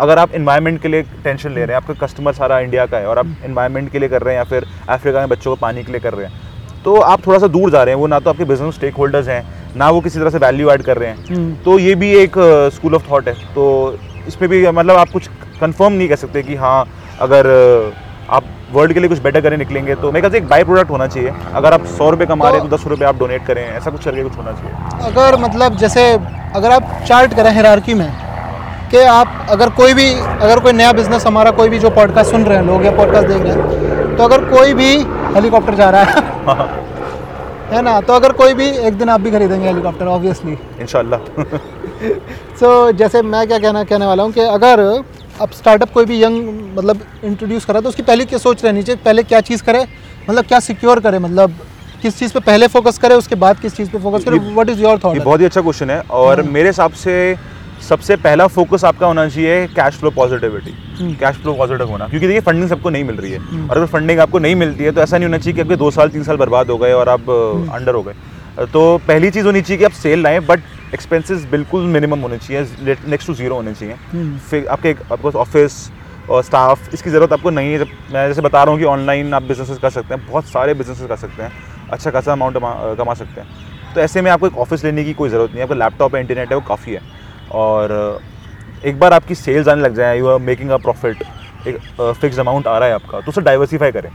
अगर 0.00 0.18
आप 0.18 0.34
इन्वायरमेंट 0.34 0.80
के 0.82 0.88
लिए 0.88 1.02
टेंशन 1.24 1.50
ले 1.50 1.64
रहे 1.64 1.76
हैं 1.76 1.82
आपका 1.82 2.06
कस्टमर 2.06 2.32
सारा 2.32 2.58
इंडिया 2.60 2.86
का 2.86 2.98
है 2.98 3.06
और 3.06 3.18
आप 3.18 3.26
इन्वायरमेंट 3.44 3.90
के 3.92 3.98
लिए 3.98 4.08
कर 4.08 4.22
रहे 4.22 4.34
हैं 4.34 4.40
या 4.40 4.44
फिर 4.44 4.66
अफ्रीका 4.88 5.20
में 5.20 5.28
बच्चों 5.28 5.54
को 5.54 5.60
पानी 5.60 5.84
के 5.84 5.92
लिए 5.92 6.00
कर 6.00 6.14
रहे 6.14 6.26
हैं 6.26 6.82
तो 6.84 6.94
आप 6.96 7.26
थोड़ा 7.26 7.38
सा 7.38 7.46
दूर 7.48 7.70
जा 7.70 7.82
रहे 7.82 7.94
हैं 7.94 8.00
वो 8.00 8.06
ना 8.06 8.18
तो 8.18 8.30
आपके 8.30 8.44
बिज़नेस 8.44 8.74
स्टेक 8.74 8.94
होल्डर्स 8.94 9.28
हैं 9.28 9.42
ना 9.76 9.88
वो 9.90 10.00
किसी 10.00 10.18
तरह 10.18 10.30
से 10.30 10.38
वैल्यू 10.38 10.70
ऐड 10.70 10.82
कर 10.82 10.96
रहे 10.96 11.08
हैं। 11.08 11.24
हम्म। 11.26 11.54
तो 11.64 11.78
ये 11.78 11.94
भी 11.94 12.10
एक 12.16 12.34
स्कूल 12.74 12.94
ऑफ़ 12.94 13.10
थॉट 13.10 13.28
है। 13.28 13.34
तो 13.54 13.64
इसमें 14.28 14.48
भी 14.50 14.66
मतलब 14.68 14.96
आप 14.96 15.08
कुछ 15.08 15.28
कंफर्म 15.60 15.92
नहीं 15.92 16.08
कर 16.08 16.16
सकते 16.16 16.42
कि 16.42 16.54
हाँ 16.56 16.86
अगर 17.20 17.46
आप 18.30 18.44
वर्ल्ड 18.72 18.92
के 18.92 19.00
लिए 19.00 19.08
कुछ 19.08 19.18
बेटर 19.18 19.40
करने 19.40 19.56
निकलेंगे 19.56 19.94
तो 19.94 20.10
मेरे 20.12 20.20
ख्याल 20.20 20.32
से 20.32 20.38
एक 20.38 20.48
बाई 20.48 20.64
प्रोडक्ट 20.64 20.90
होना 20.90 21.06
चाहिए। 21.06 21.32
अगर 21.54 21.72
आप 21.72 21.84
सौ 21.88 22.10
रुपये 22.10 22.26
कमा 22.26 22.48
रहे 22.48 22.60
हैं 22.60 22.68
तो 22.68 22.76
दस 22.76 22.86
रुपये 22.86 23.08
आप 23.08 23.18
डोनेट 23.18 23.46
करें 23.46 23.62
ऐसा 23.62 23.90
कुछ 23.90 24.04
करके 24.04 24.22
कुछ 24.22 24.36
होना 24.36 24.52
चाहिए। 24.52 25.10
अगर 25.10 25.36
मतलब 25.40 25.76
जैसे 25.76 26.10
अगर 26.56 26.70
आप 26.70 26.92
चार्ट 27.08 27.34
करें 27.34 27.50
हिरारकी 27.52 27.94
में 27.94 28.10
कि 28.90 29.02
आप 29.08 29.46
अगर 29.50 29.70
कोई 29.70 29.94
भी 29.94 30.12
अगर 30.14 30.60
कोई 30.60 30.72
नया 30.72 30.92
बिज़नेस 30.92 31.26
हमारा 31.26 31.50
कोई 31.58 31.68
भी 31.68 31.78
जो 31.78 31.90
पॉडकास्ट 31.90 32.30
सुन 32.30 32.44
रहे 32.44 32.58
हैं 32.58 32.64
लोग 32.66 32.84
या 32.84 32.90
पॉडकास्ट 32.92 33.28
देख 33.28 33.42
रहे 33.42 33.52
हैं 33.52 34.16
तो 34.16 34.24
अगर 34.24 34.44
कोई 34.50 34.74
भी 34.74 34.96
हेलीकॉप्टर 35.34 35.74
जा 35.74 35.90
रहा 35.90 36.02
है। 36.02 36.88
है 37.70 37.82
ना? 37.82 38.00
तो 38.00 38.12
अगर 38.12 38.32
कोई 38.32 38.54
भी 38.54 38.68
एक 38.88 38.94
दिन 38.98 39.08
आप 39.08 39.20
भी 39.20 39.30
खरीदेंगे 39.30 39.66
हेलीकॉप्टर 39.66 40.06
ऑब्वियसली 40.08 40.52
इन 40.80 40.86
सो 42.60 42.70
जैसे 42.92 43.22
मैं 43.24 43.46
क्या 43.48 43.58
कहना 43.58 43.82
कहने 43.84 44.06
वाला 44.06 44.22
हूँ 44.22 44.32
कि 44.32 44.40
अगर 44.40 44.80
अब 45.40 45.50
स्टार्टअप 45.56 45.92
कोई 45.92 46.04
भी 46.04 46.22
यंग 46.22 46.48
मतलब 46.78 47.00
इंट्रोड्यूस 47.24 47.64
करा 47.64 47.80
तो 47.80 47.88
उसकी 47.88 48.02
पहले 48.02 48.24
क्या 48.24 48.38
सोच 48.38 48.64
रहनी 48.64 48.82
चाहिए 48.82 49.02
पहले 49.04 49.22
क्या 49.22 49.40
चीज़ 49.40 49.62
करे? 49.64 49.84
मतलब 50.30 50.44
क्या 50.44 50.60
सिक्योर 50.60 51.00
करे? 51.00 51.18
मतलब 51.18 51.54
किस 52.02 52.18
चीज़ 52.18 52.32
पे 52.34 52.40
पहले 52.40 52.66
फोकस 52.74 52.98
करे 52.98 53.14
उसके 53.14 53.34
बाद 53.44 53.58
किस 53.60 53.76
चीज़ 53.76 53.90
पे 53.90 53.98
फोकस 53.98 54.24
करे? 54.24 54.38
वट 54.38 54.52
व्हाट 54.52 54.68
इज़ 54.70 54.82
योर 54.82 54.92
ये 54.92 54.98
थॉट 55.04 55.22
बहुत 55.22 55.40
ही 55.40 55.44
अच्छा 55.44 55.60
क्वेश्चन 55.60 55.90
है 55.90 56.00
और 56.10 56.40
हाँ। 56.40 56.50
मेरे 56.52 56.68
हिसाब 56.68 56.92
से 57.04 57.16
सबसे 57.80 58.16
पहला 58.16 58.46
फोकस 58.46 58.84
आपका 58.84 59.06
होना 59.06 59.28
चाहिए 59.28 59.66
cash 59.66 59.94
flow 59.94 60.10
positivity 60.10 60.74
hmm. 61.00 61.14
Cash 61.20 61.36
flow 61.36 61.52
positive 61.54 61.88
होना। 61.88 62.06
क्योंकि 62.08 62.26
देखिए 62.26 62.40
फंडिंग 62.40 62.68
सबको 62.68 62.90
नहीं 62.90 63.04
मिल 63.04 63.16
रही 63.16 63.30
है। 63.32 63.38
और 63.68 63.76
अगर 63.76 63.86
फंडिंग 63.86 64.20
आपको 64.20 64.38
नहीं 64.38 64.54
मिलती 64.54 64.84
है 64.84 64.90
तो 64.90 65.00
ऐसा 65.00 65.16
नहीं 65.18 65.26
होना 65.26 65.38
चाहिए 65.38 65.54
कि 65.54 65.60
आपके 65.60 65.76
दो 65.76 65.90
साल 65.90 66.08
तीन 66.08 66.22
साल 66.22 66.36
बर्बाद 66.36 66.70
हो 66.70 66.76
गए 66.78 66.92
और 66.92 67.08
आप 67.08 67.30
हम्म। 67.30 67.68
अंडर 67.70 67.94
हो 67.94 68.02
गए। 68.02 68.66
तो 68.66 68.82
पहली 69.08 69.30
चीज़ 69.30 69.46
होनी 69.46 69.60
चाहिए 69.62 69.78
कि 69.78 69.84
आप 69.84 69.92
सेल 69.92 70.22
लाएँ 70.22 70.40
बट 70.40 70.60
एक्सपेंसेस 70.94 71.44
बिल्कुल 71.50 71.86
मिनिमम 71.88 72.20
होने 72.20 72.38
चाहिए। 72.38 72.96
नेक्स्ट 73.08 73.26
टू 73.26 73.34
ज़ीरो 73.34 73.54
होने 73.54 73.74
चाहिए। 73.74 73.94
हम्म। 74.12 74.38
फिर 74.50 74.66
आपके 74.68 74.94
आपको 75.12 75.30
ऑफ़िस 75.30 75.90
और 76.30 76.42
स्टाफ 76.44 76.94
इसकी 76.94 77.10
ज़रूरत 77.10 77.32
आपको 77.32 77.50
नहीं 77.50 77.72
है। 77.72 77.78
जब 77.78 77.88
मैं 78.12 78.26
जैसे 78.28 78.40
बता 78.40 78.62
रहा 78.62 78.72
हूँ 78.72 78.78
कि 78.80 78.86
ऑनलाइन 78.86 79.34
आप 79.34 79.42
बिजनेसेस 79.42 79.78
कर 79.78 79.90
सकते 79.90 80.14
हैं 80.14 80.26
बहुत 80.26 80.44
सारे 80.46 80.74
बिजनेसेस 80.74 81.08
कर 81.08 81.16
सकते 81.16 81.42
हैं। 81.42 81.52
अच्छा 81.92 82.10
खासा 82.10 82.32
अमाउंट 82.32 82.58
कमा 82.98 83.14
सकते 83.14 83.40
हैं। 83.40 83.48
तो 83.94 84.00
ऐसे 84.00 84.22
में 84.22 84.30
आपको 84.30 84.46
एक 84.46 84.58
ऑफ़िस 84.58 84.84
लेने 84.84 85.04
की 85.04 85.12
कोई 85.14 85.28
ज़रूरत 85.28 85.50
नहीं 85.50 85.58
है। 85.58 85.62
आपका 85.62 85.74
लैपटॉप 85.74 86.14
है 86.14 86.20
इंटरनेट 86.20 86.48
है 86.48 86.54
वो 86.54 86.64
काफ़ी 86.68 86.92
है। 86.92 87.00
और 87.52 88.20
एक 88.84 88.98
बार 89.00 89.12
आपकी 89.12 89.34
सेल्स 89.34 89.68
आने 89.68 89.82
लग 89.82 89.94
जाए 89.96 90.18
you 90.18 90.28
are 90.28 90.38
making 90.40 90.70
a 90.70 90.76
profit 90.78 91.22
एक 91.66 91.78
फिक्स 92.20 92.38
अमाउंट 92.38 92.66
आ 92.66 92.76
रहा 92.78 92.88
है 92.88 92.94
आपका 92.94 93.20
तो 93.20 93.28
उसे 93.28 93.40
डाइवर्सीफाई 93.40 93.90
करें। 93.92 94.08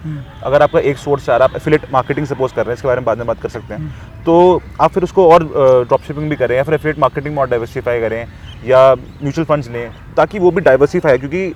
अगर 0.43 0.61
आपका 0.61 0.79
एक 0.81 0.97
सोर्स 0.97 1.25
से 1.25 1.31
आ 1.31 1.35
रहा 1.37 1.45
है 1.45 1.51
आप 1.51 1.57
एफिलेट 1.57 1.81
मार्केटिंग 1.93 2.25
सपोज़ 2.27 2.53
कर 2.53 2.61
रहे 2.61 2.71
हैं 2.71 2.77
इसके 2.77 2.87
बारे 2.87 2.99
में 2.99 3.05
बाद 3.05 3.17
में 3.17 3.27
बात 3.27 3.41
कर 3.41 3.49
सकते 3.49 3.73
हैं। 3.73 4.23
तो 4.25 4.61
आप 4.81 4.91
फिर 4.91 5.03
उसको 5.03 5.27
और 5.31 5.43
ड्रॉप 5.87 6.01
शिपिंग 6.03 6.29
भी 6.29 6.35
करें 6.35 6.55
या 6.55 6.63
फिर 6.63 6.73
एफिलेट 6.73 6.99
मार्केटिंग 6.99 7.35
में 7.35 7.41
और 7.41 7.49
डाइवर्सीफाई 7.49 7.99
करें 8.01 8.25
या 8.65 8.93
म्यूचुअल 8.95 9.45
फंड्स 9.45 9.69
लें 9.71 9.91
ताकि 10.17 10.39
वो 10.39 10.51
भी 10.51 10.61
डाइवर्सीफाई 10.61 11.11
है 11.11 11.17
क्योंकि 11.17 11.47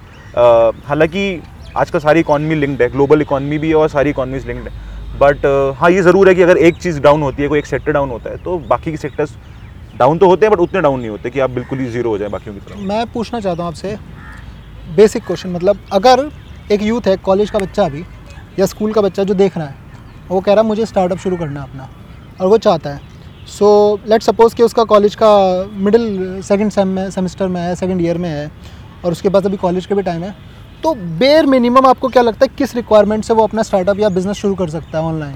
हालाँकि 0.87 1.41
आजकल 1.77 1.99
सारी 1.99 2.19
इकॉनमी 2.19 2.55
लिंक्ड 2.55 2.81
है 2.81 2.89
ग्लोबल 2.91 3.21
इकॉनमी 3.21 3.57
भी 3.57 3.69
है 3.69 3.75
और 3.75 3.89
सारी 3.89 4.09
इकॉनमीज 4.09 4.47
लिंक्ड 4.47 4.67
है। 4.67 5.17
बट 5.19 5.45
हाँ 5.77 5.89
ये 5.91 6.01
ज़रूर 6.01 6.29
है 6.29 6.35
कि 6.35 6.41
अगर 6.41 6.57
एक 6.59 6.77
चीज़ 6.77 6.99
डाउन 7.01 7.21
होती 7.21 7.41
है 7.43 7.47
कोई 7.49 7.59
एक 7.59 7.65
सेक्टर 7.65 7.91
डाउन 7.91 8.09
होता 8.09 8.29
है 8.29 8.37
तो 8.43 8.57
बाकी 8.69 8.91
के 8.91 8.97
सेक्टर्स 8.97 9.35
डाउन 9.99 10.17
तो 10.17 10.27
होते 10.27 10.45
हैं 10.45 10.53
बट 10.53 10.59
उतने 10.59 10.81
डाउन 10.81 10.99
नहीं 10.99 11.09
होते 11.09 11.29
कि 11.29 11.39
आप 11.39 11.49
बिल्कुल 11.51 11.79
ही 11.79 11.85
ज़ीरो 11.87 12.09
हो 12.09 12.17
जाए 12.17 12.29
बाकियों 12.29 12.55
की 12.55 12.61
तरह 12.61 12.81
मैं 12.87 13.05
पूछना 13.11 13.39
चाहता 13.39 13.63
हूँ 13.63 13.67
आपसे 13.67 13.97
बेसिक 14.95 15.25
क्वेश्चन 15.25 15.49
मतलब 15.49 15.79
अगर 15.93 16.29
एक 16.71 16.81
यूथ 16.83 17.07
है 17.07 17.15
कॉलेज 17.19 17.49
का 17.49 17.59
बच्चा 17.59 17.85
अभी, 17.85 18.03
या 18.59 18.65
स्कूल 18.65 18.93
का 18.93 19.01
बच्चा 19.01 19.23
जो 19.23 19.33
देख 19.33 19.57
रहा 19.57 19.67
है, 19.67 19.75
वो 20.29 20.39
कह 20.39 20.53
रहा 20.53 20.61
है, 20.61 20.67
मुझे 20.67 20.85
स्टार्टअप 20.85 21.17
शुरू 21.17 21.37
करना 21.37 21.61
अपना। 21.63 21.89
और 22.41 22.47
वो 22.47 22.57
चाहता 22.59 22.89
है। 22.89 23.01
सो 23.49 23.99
लेट 24.07 24.23
सपोज़ 24.23 24.55
कि 24.55 24.63
उसका 24.63 24.83
कॉलेज 24.85 25.15
का 25.15 25.29
मिडिल 25.77 26.41
सेकंड 26.43 26.71
सेम 26.71 26.87
में 26.89 27.09
सेमेस्टर 27.11 27.47
में 27.47 27.61
है 27.61 27.75
सेकंड 27.75 28.01
ईयर 28.01 28.17
में 28.17 28.29
है, 28.29 28.51
और 29.05 29.11
उसके 29.11 29.29
पास 29.29 29.45
अभी 29.45 29.57
कॉलेज 29.57 29.85
के 29.85 29.95
भी 29.95 30.01
टाइम 30.03 30.23
है 30.23 30.35
तो 30.83 30.93
बेर 31.19 31.45
मिनिमम 31.47 31.85
आपको 31.85 32.07
क्या 32.07 32.23
लगता 32.23 32.45
है, 32.45 32.55
किस 32.57 32.75
रिक्वायरमेंट 32.75 33.23
से 33.23 33.33
वो 33.33 33.43
अपना 33.43 33.63
स्टार्टअप 33.63 33.99
या 33.99 34.09
बिज़नेस 34.11 34.37
शुरू 34.37 34.55
कर 34.55 34.69
सकता 34.69 34.97
है 34.97 35.03
ऑनलाइन 35.05 35.35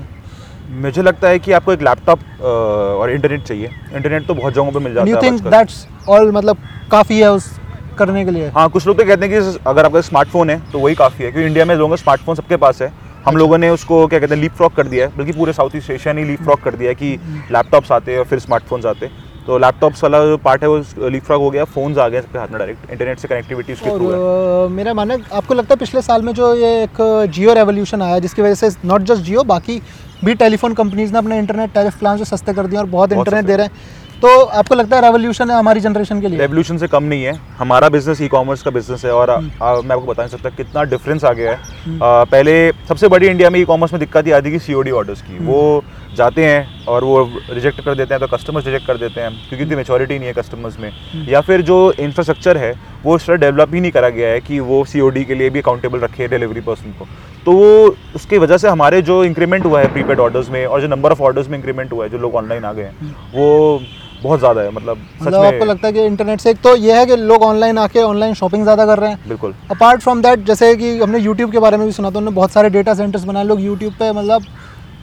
मुझे 0.72 1.02
लगता 1.02 1.28
है 1.28 1.40
कि 1.40 1.52
आपको 1.52 1.74
एक 1.74 1.82
लैपटॉप 1.82 2.20
और 2.42 3.12
इंटरनेट 3.12 3.44
चाहिए। 3.44 3.70
इंटरनेट 3.94 4.28
तो 4.28 4.34
बहुत 4.34 4.54
जगहों 4.54 4.72
पे 4.72 4.80
मिल 4.80 4.94
जाता 4.94 5.56
है 5.56 5.66
ऑल 6.10 6.32
मतलब 6.32 6.58
काफ़ी 6.92 7.20
है 7.20 7.32
उस 7.32 7.50
करने 7.98 8.24
के 8.26 8.32
लिए? 8.32 8.50
हाँ 8.50 8.70
कुछ 8.70 8.88
लोग 8.88 8.98
तो 8.98 9.06
कहते 9.06 9.26
हैं 9.26 9.42
कि 9.42 9.60
अगर 9.68 9.86
आपका 9.86 10.02
स्मार्टफ़ोन 10.02 10.50
है 10.50 10.62
तो 10.72 10.80
वही 10.80 10.96
काफ़ी 10.96 11.26
है 11.26 11.32
क्योंकि 11.32 11.48
इंडिया 11.48 11.66
में 11.66 11.76
लोगों 11.76 11.90
का 11.90 12.02
स्मार्टफ़ोन 12.02 12.36
सबके 12.36 12.58
पास 12.58 12.82
है। 12.82 12.92
हम 13.26 13.38
लोगों 13.38 13.58
ने 13.58 13.70
उसको 13.70 14.06
क्या 14.08 14.20
कहते 14.20 14.34
हैं 14.36 14.42
लीप 14.42 14.52
फ्रॉक 14.52 14.74
कर 14.76 14.88
दिया 14.88 15.06
है 15.06 15.18
बल्कि 15.18 15.32
पूरे 15.32 15.54
साउथ 15.54 15.76
ईस्ट 15.76 15.90
एशिया 15.92 16.14
ने 16.14 16.24
लीप 16.24 16.42
फ्रॉक 16.44 16.62
कर 16.62 16.76
दिया 16.76 16.90
है 16.90 16.96
कि 16.96 17.12
लैपटॉप्स 17.52 17.92
आते 17.92 18.12
हैं 18.12 18.20
और 18.20 18.26
फिर 18.26 18.40
स्मार्टफोन्स 18.40 18.86
आते 18.86 19.06
हैं। 19.06 19.33
तो 19.48 19.58
लैपटॉप्स 19.58 20.04
वाला 20.04 20.24
जो 20.26 20.38
पार्ट 20.44 20.62
है 20.64 20.70
वो 20.70 21.08
लीप 21.10 21.24
फ्रॉक 21.24 21.42
हो 21.42 21.50
गया 21.50 21.64
फ़ोन्स 21.72 21.98
आ 21.98 22.08
गए 22.10 22.22
सबके 22.22 22.40
हाथ 22.40 22.48
में 22.48 22.58
डायरेक्ट 22.60 22.92
इंटरनेट 22.92 23.20
से 23.20 23.28
कनेक्टिविटी 23.28 23.74
उसके 23.74 23.90
थ्रू 23.90 24.12
है। 24.12 24.70
मेरा 24.72 24.94
मानना 24.94 25.14
है 25.14 25.22
आपको 25.34 25.54
लगता 25.54 25.74
है 25.74 25.80
पिछले 25.80 26.02
साल 26.02 26.22
में 26.22 26.34
जो 26.34 26.54
ये 26.56 26.72
एक 26.84 27.02
जियो 27.34 27.54
रेवोल्यूशन 27.54 28.02
आया 28.02 28.20
जिसकी 28.20 28.42
वजह 28.42 28.56
से 28.56 28.70
नॉट 28.86 29.02
जस्ट 29.02 29.24
जियो 29.24 29.44
बाकी 29.46 29.82
भी 30.26 30.34
टेलीफोन 30.36 30.74
कंपनीज़ 30.74 31.12
ने 31.14 31.18
अपने 31.18 31.40
इंटरनेट 31.40 31.74
टैरिफ 31.74 32.00
प्लान 32.00 32.18
जो 32.18 32.26
सस्ते 32.26 32.54
कर 32.54 32.68
दिए 32.68 32.80
और 32.80 32.86
बहुत 32.86 33.10
बहुत 33.10 33.28
इंटरनेट 33.28 33.46
दे 33.46 33.56
रहे 33.56 33.66
हैं। 33.66 34.02
तो 34.22 34.44
आपको 34.58 34.76
लगता 34.76 34.96
है 34.96 35.02
रेवोल्यूशन 35.02 35.50
है 35.52 35.58
हमारी 35.58 35.80
जनरेशन 35.80 36.22
के 36.22 36.28
लिए? 36.28 36.40
रेवोल्यूशन 36.40 36.78
से 36.78 36.88
कम 36.88 37.04
नहीं 37.04 37.24
है। 37.24 37.34
हमारा 37.58 37.90
बिज़नेस 37.90 38.22
ई 38.22 38.28
कॉमर्स 38.28 38.62
का 38.64 38.72
बिज़नेस 38.72 39.04
है 39.06 39.12
और 39.14 39.30
आ, 39.30 39.34
आ, 39.34 39.40
मैं 39.40 39.96
आपको 39.96 40.06
बता 40.06 40.24
नहीं 40.24 40.32
सकता 40.32 40.50
कितना 40.50 40.84
डिफरेंस 40.86 41.24
आ 41.24 41.32
गया 41.34 41.52
है। 41.52 41.58
आ, 41.58 42.24
पहले 42.26 42.72
सबसे 42.90 43.08
बड़ी 43.08 43.28
इंडिया 43.28 43.50
में 43.50 43.60
ई 43.60 43.64
कॉमर्स 43.66 43.94
में 43.94 44.00
दिक्कत 44.00 44.28
ये 44.28 44.34
आती 44.34 44.52
थी 44.52 44.60
सी 44.60 44.74
ऑर्डर्स 44.74 45.22
की। 45.22 45.38
वो 45.46 45.84
जाते 46.16 46.46
हैं 46.46 46.86
और 46.86 47.04
वो 47.04 47.24
रिजेक्ट 47.50 47.82
कर 47.82 47.96
देते 47.96 48.14
हैं 48.14 48.20
तो 48.22 48.28
कस्टमर्स 48.28 48.66
रिजेक्ट 48.66 48.86
कर 48.88 48.98
देते 48.98 49.22
हैं 49.22 49.32
क्योंकि 49.40 49.64
इतनी 49.64 49.76
मेचोरिटी 49.76 50.18
नहीं 50.18 50.28
है 50.28 50.34
कस्टमर्स 50.34 50.80
में। 50.80 50.92
या 51.30 51.42
फिर 51.42 51.62
जो 51.64 51.78
इंफ्रास्ट्रक्चर 51.94 52.58
है 52.58 52.74
वो 53.04 53.16
इस 53.16 53.26
तरह 53.28 53.36
डेवलप 53.38 53.74
ही 53.74 53.82
नहीं 53.82 53.92
करा 53.92 54.10
गया 54.12 54.30
है 54.30 54.42
कि 54.42 54.60
वो 54.62 54.84
सीओडी 54.86 55.24
के 55.26 55.36
लिए 55.36 55.50
भी 55.50 55.60
अकाउंटेबल 55.60 56.00
रखे 56.00 56.28
डिलीवरी 56.28 56.62
पर्सन 56.62 56.92
को। 57.00 57.08
तो 57.46 57.52
वो 57.54 57.96
उसकी 58.16 58.38
वजह 58.38 58.58
से 58.58 58.70
हमारे 58.70 59.02
जो 59.04 59.24
इंक्रीमेंट 59.26 59.66
हुआ 59.66 59.82
है 59.82 59.92
प्रीपेड 59.94 60.20
ऑर्डर्स 60.20 60.50
में 60.50 60.66
और 60.66 60.82
जो 60.82 60.88
नंबर 60.90 61.12
ऑफ़ 61.12 61.22
ऑर्डर्स 61.24 61.50
में 61.50 61.58
इंक्रीमेंट 61.58 61.92
हुआ 61.92 62.04
है 62.04 62.10
जो 62.10 62.18
लोग 62.20 62.36
ऑनलाइन 62.36 62.66
आ 62.66 62.74
गए 62.74 62.84
हैं 62.84 63.16
वो 63.34 63.82
बहुत 64.24 64.40
ज़्यादा 64.40 64.62
है 64.62 64.72
मतलब 64.72 64.98
सच 64.98 65.26
मतलब 65.28 65.44
आपको 65.44 65.66
लगता 65.66 65.88
है 65.88 65.94
कि 65.94 66.06
इंटरनेट 66.06 66.40
से 66.40 66.50
एक 66.50 66.58
तो 66.64 66.76
ये 66.78 66.98
है 66.98 67.06
कि 67.06 67.16
लोग 67.18 67.44
ऑनलाइन 67.44 67.78
आके 67.78 68.02
ऑनलाइन 68.02 68.34
शॉपिंग 68.34 68.64
ज़्यादा 68.64 68.86
कर 68.86 69.00
रहे 69.00 69.10
हैं। 69.10 69.20
बिल्कुल। 69.28 69.54
अपार्ट 69.72 70.02
फ्रॉम 70.02 70.22
दैट 70.22 70.46
जैसे 70.48 70.76
कि 70.76 70.98
हमने 71.00 71.20
यूट्यूब 71.20 71.52
के 71.52 71.60
बारे 71.60 71.78
में 71.78 71.86
भी 71.86 71.92
सुना 71.94 72.10
था 72.10 72.18
उन्होंने 72.18 72.36
बहुत 72.36 72.52
सारे 72.52 72.70
डेटा 72.70 72.94
सेंटर्स 72.94 73.24
बनाए 73.24 73.44
लोग 73.44 73.62
यूट्यूब 73.62 73.94
पे 73.94 74.12
मतलब 74.12 74.46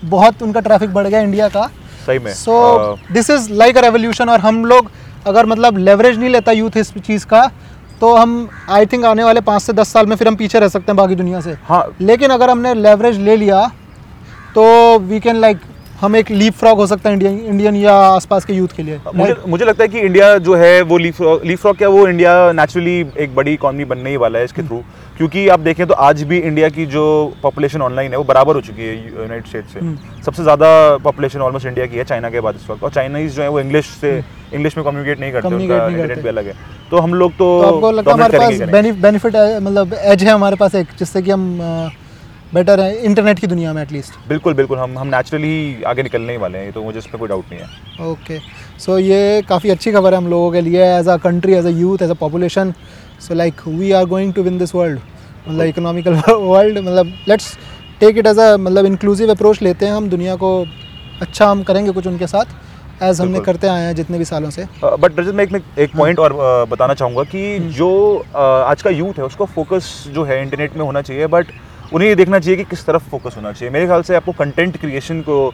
बहुत 0.04 0.42
उनका 0.42 0.60
ट्रैफ़िक 0.60 0.92
बढ़ 0.94 1.06
गया 1.06 1.20
इंडिया 1.20 1.48
का। 1.48 1.66
सही 2.06 2.18
में 2.18 2.32
so 2.34 2.98
this 3.12 3.30
is 3.30 3.52
like 3.52 3.76
a 3.76 3.80
revolution 3.80 4.28
और 4.28 4.40
हम 4.40 4.64
लोग 4.64 4.90
अगर 5.26 5.46
मतलब 5.46 5.78
लेवरेज 5.78 6.18
नहीं 6.18 6.30
लेता 6.30 6.52
यूथ 6.52 6.76
इस 6.76 6.92
चीज़ 6.96 7.26
का 7.26 7.50
तो 8.00 8.14
हम 8.16 8.48
आई 8.70 8.86
थिंक 8.86 9.04
आने 9.04 9.24
वाले 9.24 9.40
पाँच 9.42 9.62
से 9.62 9.72
दस 9.72 9.92
साल 9.92 10.06
में 10.06 10.16
फिर 10.16 10.28
हम 10.28 10.36
पीछे 10.36 10.58
रह 10.58 10.68
सकते 10.68 10.92
हैं 10.92 10.96
बाकी 10.96 11.14
दुनिया 11.14 11.40
से। 11.40 11.56
हाँ। 11.64 11.84
लेकिन 12.00 12.30
अगर 12.30 12.50
हमने 12.50 12.72
लेवरेज 12.74 13.18
ले 13.18 13.36
लिया 13.36 13.66
तो 14.54 14.64
वी 14.98 15.20
कैन 15.20 15.36
लाइक 15.36 15.60
हम 16.00 16.14
एक 16.16 16.30
लीप 16.30 16.54
फ्रॉग 16.54 16.78
हो 16.78 16.86
सकता 16.86 17.08
है 17.08 17.14
इंडियन 17.14 17.38
इंडियन 17.46 17.76
या 17.76 17.94
आसपास 17.94 18.44
के 18.44 18.52
यूथ 18.52 18.68
के 18.76 18.82
लिए 18.82 19.00
मुझे 19.14 19.34
मुझे 19.48 19.64
लगता 19.64 19.82
है 19.84 19.88
कि 19.88 19.98
इंडिया 20.00 20.36
जो 20.38 20.54
है 20.56 20.80
वो 20.82 20.98
लीफ 20.98 21.20
लीफ 21.20 21.66
रॉक 21.66 21.76
क्या 21.76 21.88
वो 21.88 22.06
इंडिया 22.08 22.30
नेचुरली 22.52 22.98
एक 23.18 23.34
बड़ी 23.34 23.52
इकॉनमी 23.54 23.84
बनने 23.84 24.10
ही 24.10 24.16
वाला 24.16 24.38
है 24.38 24.44
इसके 24.44 24.62
थ्रू 24.62 24.82
क्योंकि 25.16 25.46
आप 25.48 25.60
देखें 25.60 25.86
तो 25.86 25.94
आज 26.04 26.22
भी 26.22 26.38
इंडिया 26.40 26.68
की 26.68 26.86
जो 26.86 27.04
पॉपुलेशन 27.42 27.82
ऑनलाइन 27.82 28.10
है 28.10 28.18
वो 28.18 28.24
बराबर 28.24 28.54
हो 28.54 28.60
चुकी 28.60 28.82
है 28.82 28.96
यूनाइटेड 28.96 29.46
स्टेट 29.46 29.64
से। 29.66 29.80
सबसे 30.24 30.42
ज़्यादा 30.42 30.96
पॉपुलेशन 31.04 31.40
ऑलमोस्ट 31.40 31.66
इंडिया 31.66 31.86
की 31.86 31.96
है 31.96 32.04
चाइना 32.04 32.30
के 32.30 32.40
बाद 32.40 32.54
इस 32.56 32.70
वक्त। 32.70 32.84
और 32.84 32.90
चाइनीज़ 32.90 33.34
जो 33.34 33.42
है 33.42 33.48
वो 33.48 33.60
इंग्लिश 33.60 33.86
से 34.00 34.16
इंग्लिश 34.54 34.76
में 34.76 34.84
कम्युनिकेट 34.84 35.20
नहीं 35.20 35.32
करते 35.32 35.48
उनका 35.48 35.86
इंटरनेट 35.86 36.22
भी 36.22 36.28
अलग 36.28 36.46
है। 36.46 36.54
तो 36.90 36.98
हम 36.98 37.14
लोग 37.14 37.32
तो 37.32 37.50
तो 37.62 37.66
आपको 37.66 37.90
लगता 37.90 38.10
है 38.10 38.16
हमारे 38.16 38.38
पास। 38.38 38.94
बेनिफिट 39.00 39.36
है 39.36 39.60
मतलब 39.60 39.94
एज 39.94 40.22
है 40.22 40.30
हमारे 40.30 40.56
पास 40.56 40.74
एक 40.74 40.86
जिससे 40.98 41.22
कि 41.22 41.30
हम 41.30 41.90
बेटर 42.54 42.80
है 42.80 42.96
इंटरनेट 43.04 43.38
की 43.38 43.46
दुनिया 43.46 43.72
में 43.72 43.82
एटलीस्ट 43.82 44.14
बिल्कुल 44.28 44.54
बिल्कुल 44.54 44.78
हम 44.78 44.98
हम 44.98 45.06
नेचुरली 45.06 45.82
आगे 45.86 46.02
निकलने 46.02 46.32
ही 46.32 46.38
वाले 46.38 46.58
हैं 46.58 46.72
तो 46.72 46.82
मुझे 46.84 46.98
इस 46.98 47.06
पर 47.06 47.18
कोई 47.18 47.28
डाउट 47.28 47.52
नहीं 47.52 47.60
है। 47.60 48.10
ओके 48.10 48.38
सो 48.84 48.98
ये 48.98 49.42
काफ़ी 49.48 49.70
अच्छी 49.70 49.92
खबर 49.92 50.12
है 50.12 50.18
हम 50.18 50.26
लोगों 50.28 50.50
के 50.52 50.60
लिए 50.60 50.84
as 50.96 51.08
a 51.08 51.16
country 51.24 51.52
as 51.54 51.66
a 51.66 51.70
youth 51.70 52.02
as 52.02 52.10
a 52.10 52.14
population 52.20 52.72
so 53.20 53.34
like 53.34 53.60
we 53.68 53.90
are 53.92 54.04
going 54.06 54.32
to 54.34 54.42
win 54.42 54.58
this 54.58 54.74
world 54.74 54.98
मतलब 55.48 55.64
इकोनॉमिकल 55.66 56.14
वर्ल्ड 56.28 56.78
मतलब 56.86 57.12
let's 57.28 57.56
take 58.00 58.18
it 58.18 58.26
as 58.26 58.38
a 58.38 58.56
मतलब 58.58 58.86
इंक्लूसिव 58.86 59.30
अप्रोच 59.30 59.62
लेते 59.62 59.86
हैं 59.86 59.92
हम 59.92 60.08
दुनिया 60.10 60.36
को 60.36 60.52
अच्छा 61.20 61.46
हम 61.46 61.62
करेंगे 61.62 61.92
कुछ 61.92 62.06
उनके 62.06 62.26
साथ 62.26 63.02
एज 63.02 63.20
हमने 63.20 63.40
करते 63.40 63.68
आए 63.68 63.82
हैं 63.82 63.94
जितने 63.94 64.18
भी 64.18 64.24
सालों 64.24 64.50
से। 64.50 64.64
बट 64.84 65.18
रजत 65.20 65.34
मैं 65.34 65.44
एक 65.44 65.62
एक 65.78 65.96
पॉइंट 65.96 66.18
और 66.18 66.32
अ, 66.32 66.64
बताना 66.64 66.94
चाहूँगा 66.94 67.22
कि 67.24 67.58
जो 67.76 67.90
अ, 68.34 68.38
आज 68.40 68.82
का 68.82 68.90
यूथ 68.90 69.18
है 69.18 69.24
उसको 69.24 69.44
फोकस 69.54 69.92
जो 70.14 70.24
है 70.24 70.42
इंटरनेट 70.42 70.76
में 70.76 70.84
होना 70.84 71.02
चाहिए 71.02 71.26
बट 71.26 71.52
उन्हें 71.92 72.08
ये 72.08 72.14
देखना 72.14 72.38
चाहिए 72.38 72.56
कि 72.56 72.64
किस 72.70 72.84
तरफ़ 72.86 73.08
फोकस 73.10 73.34
होना 73.36 73.52
चाहिए। 73.52 73.72
मेरे 73.72 73.86
ख्याल 73.86 74.02
से 74.02 74.14
आपको 74.16 74.32
कंटेंट 74.38 74.76
क्रिएशन 74.80 75.20
को 75.28 75.46
अ, 75.48 75.52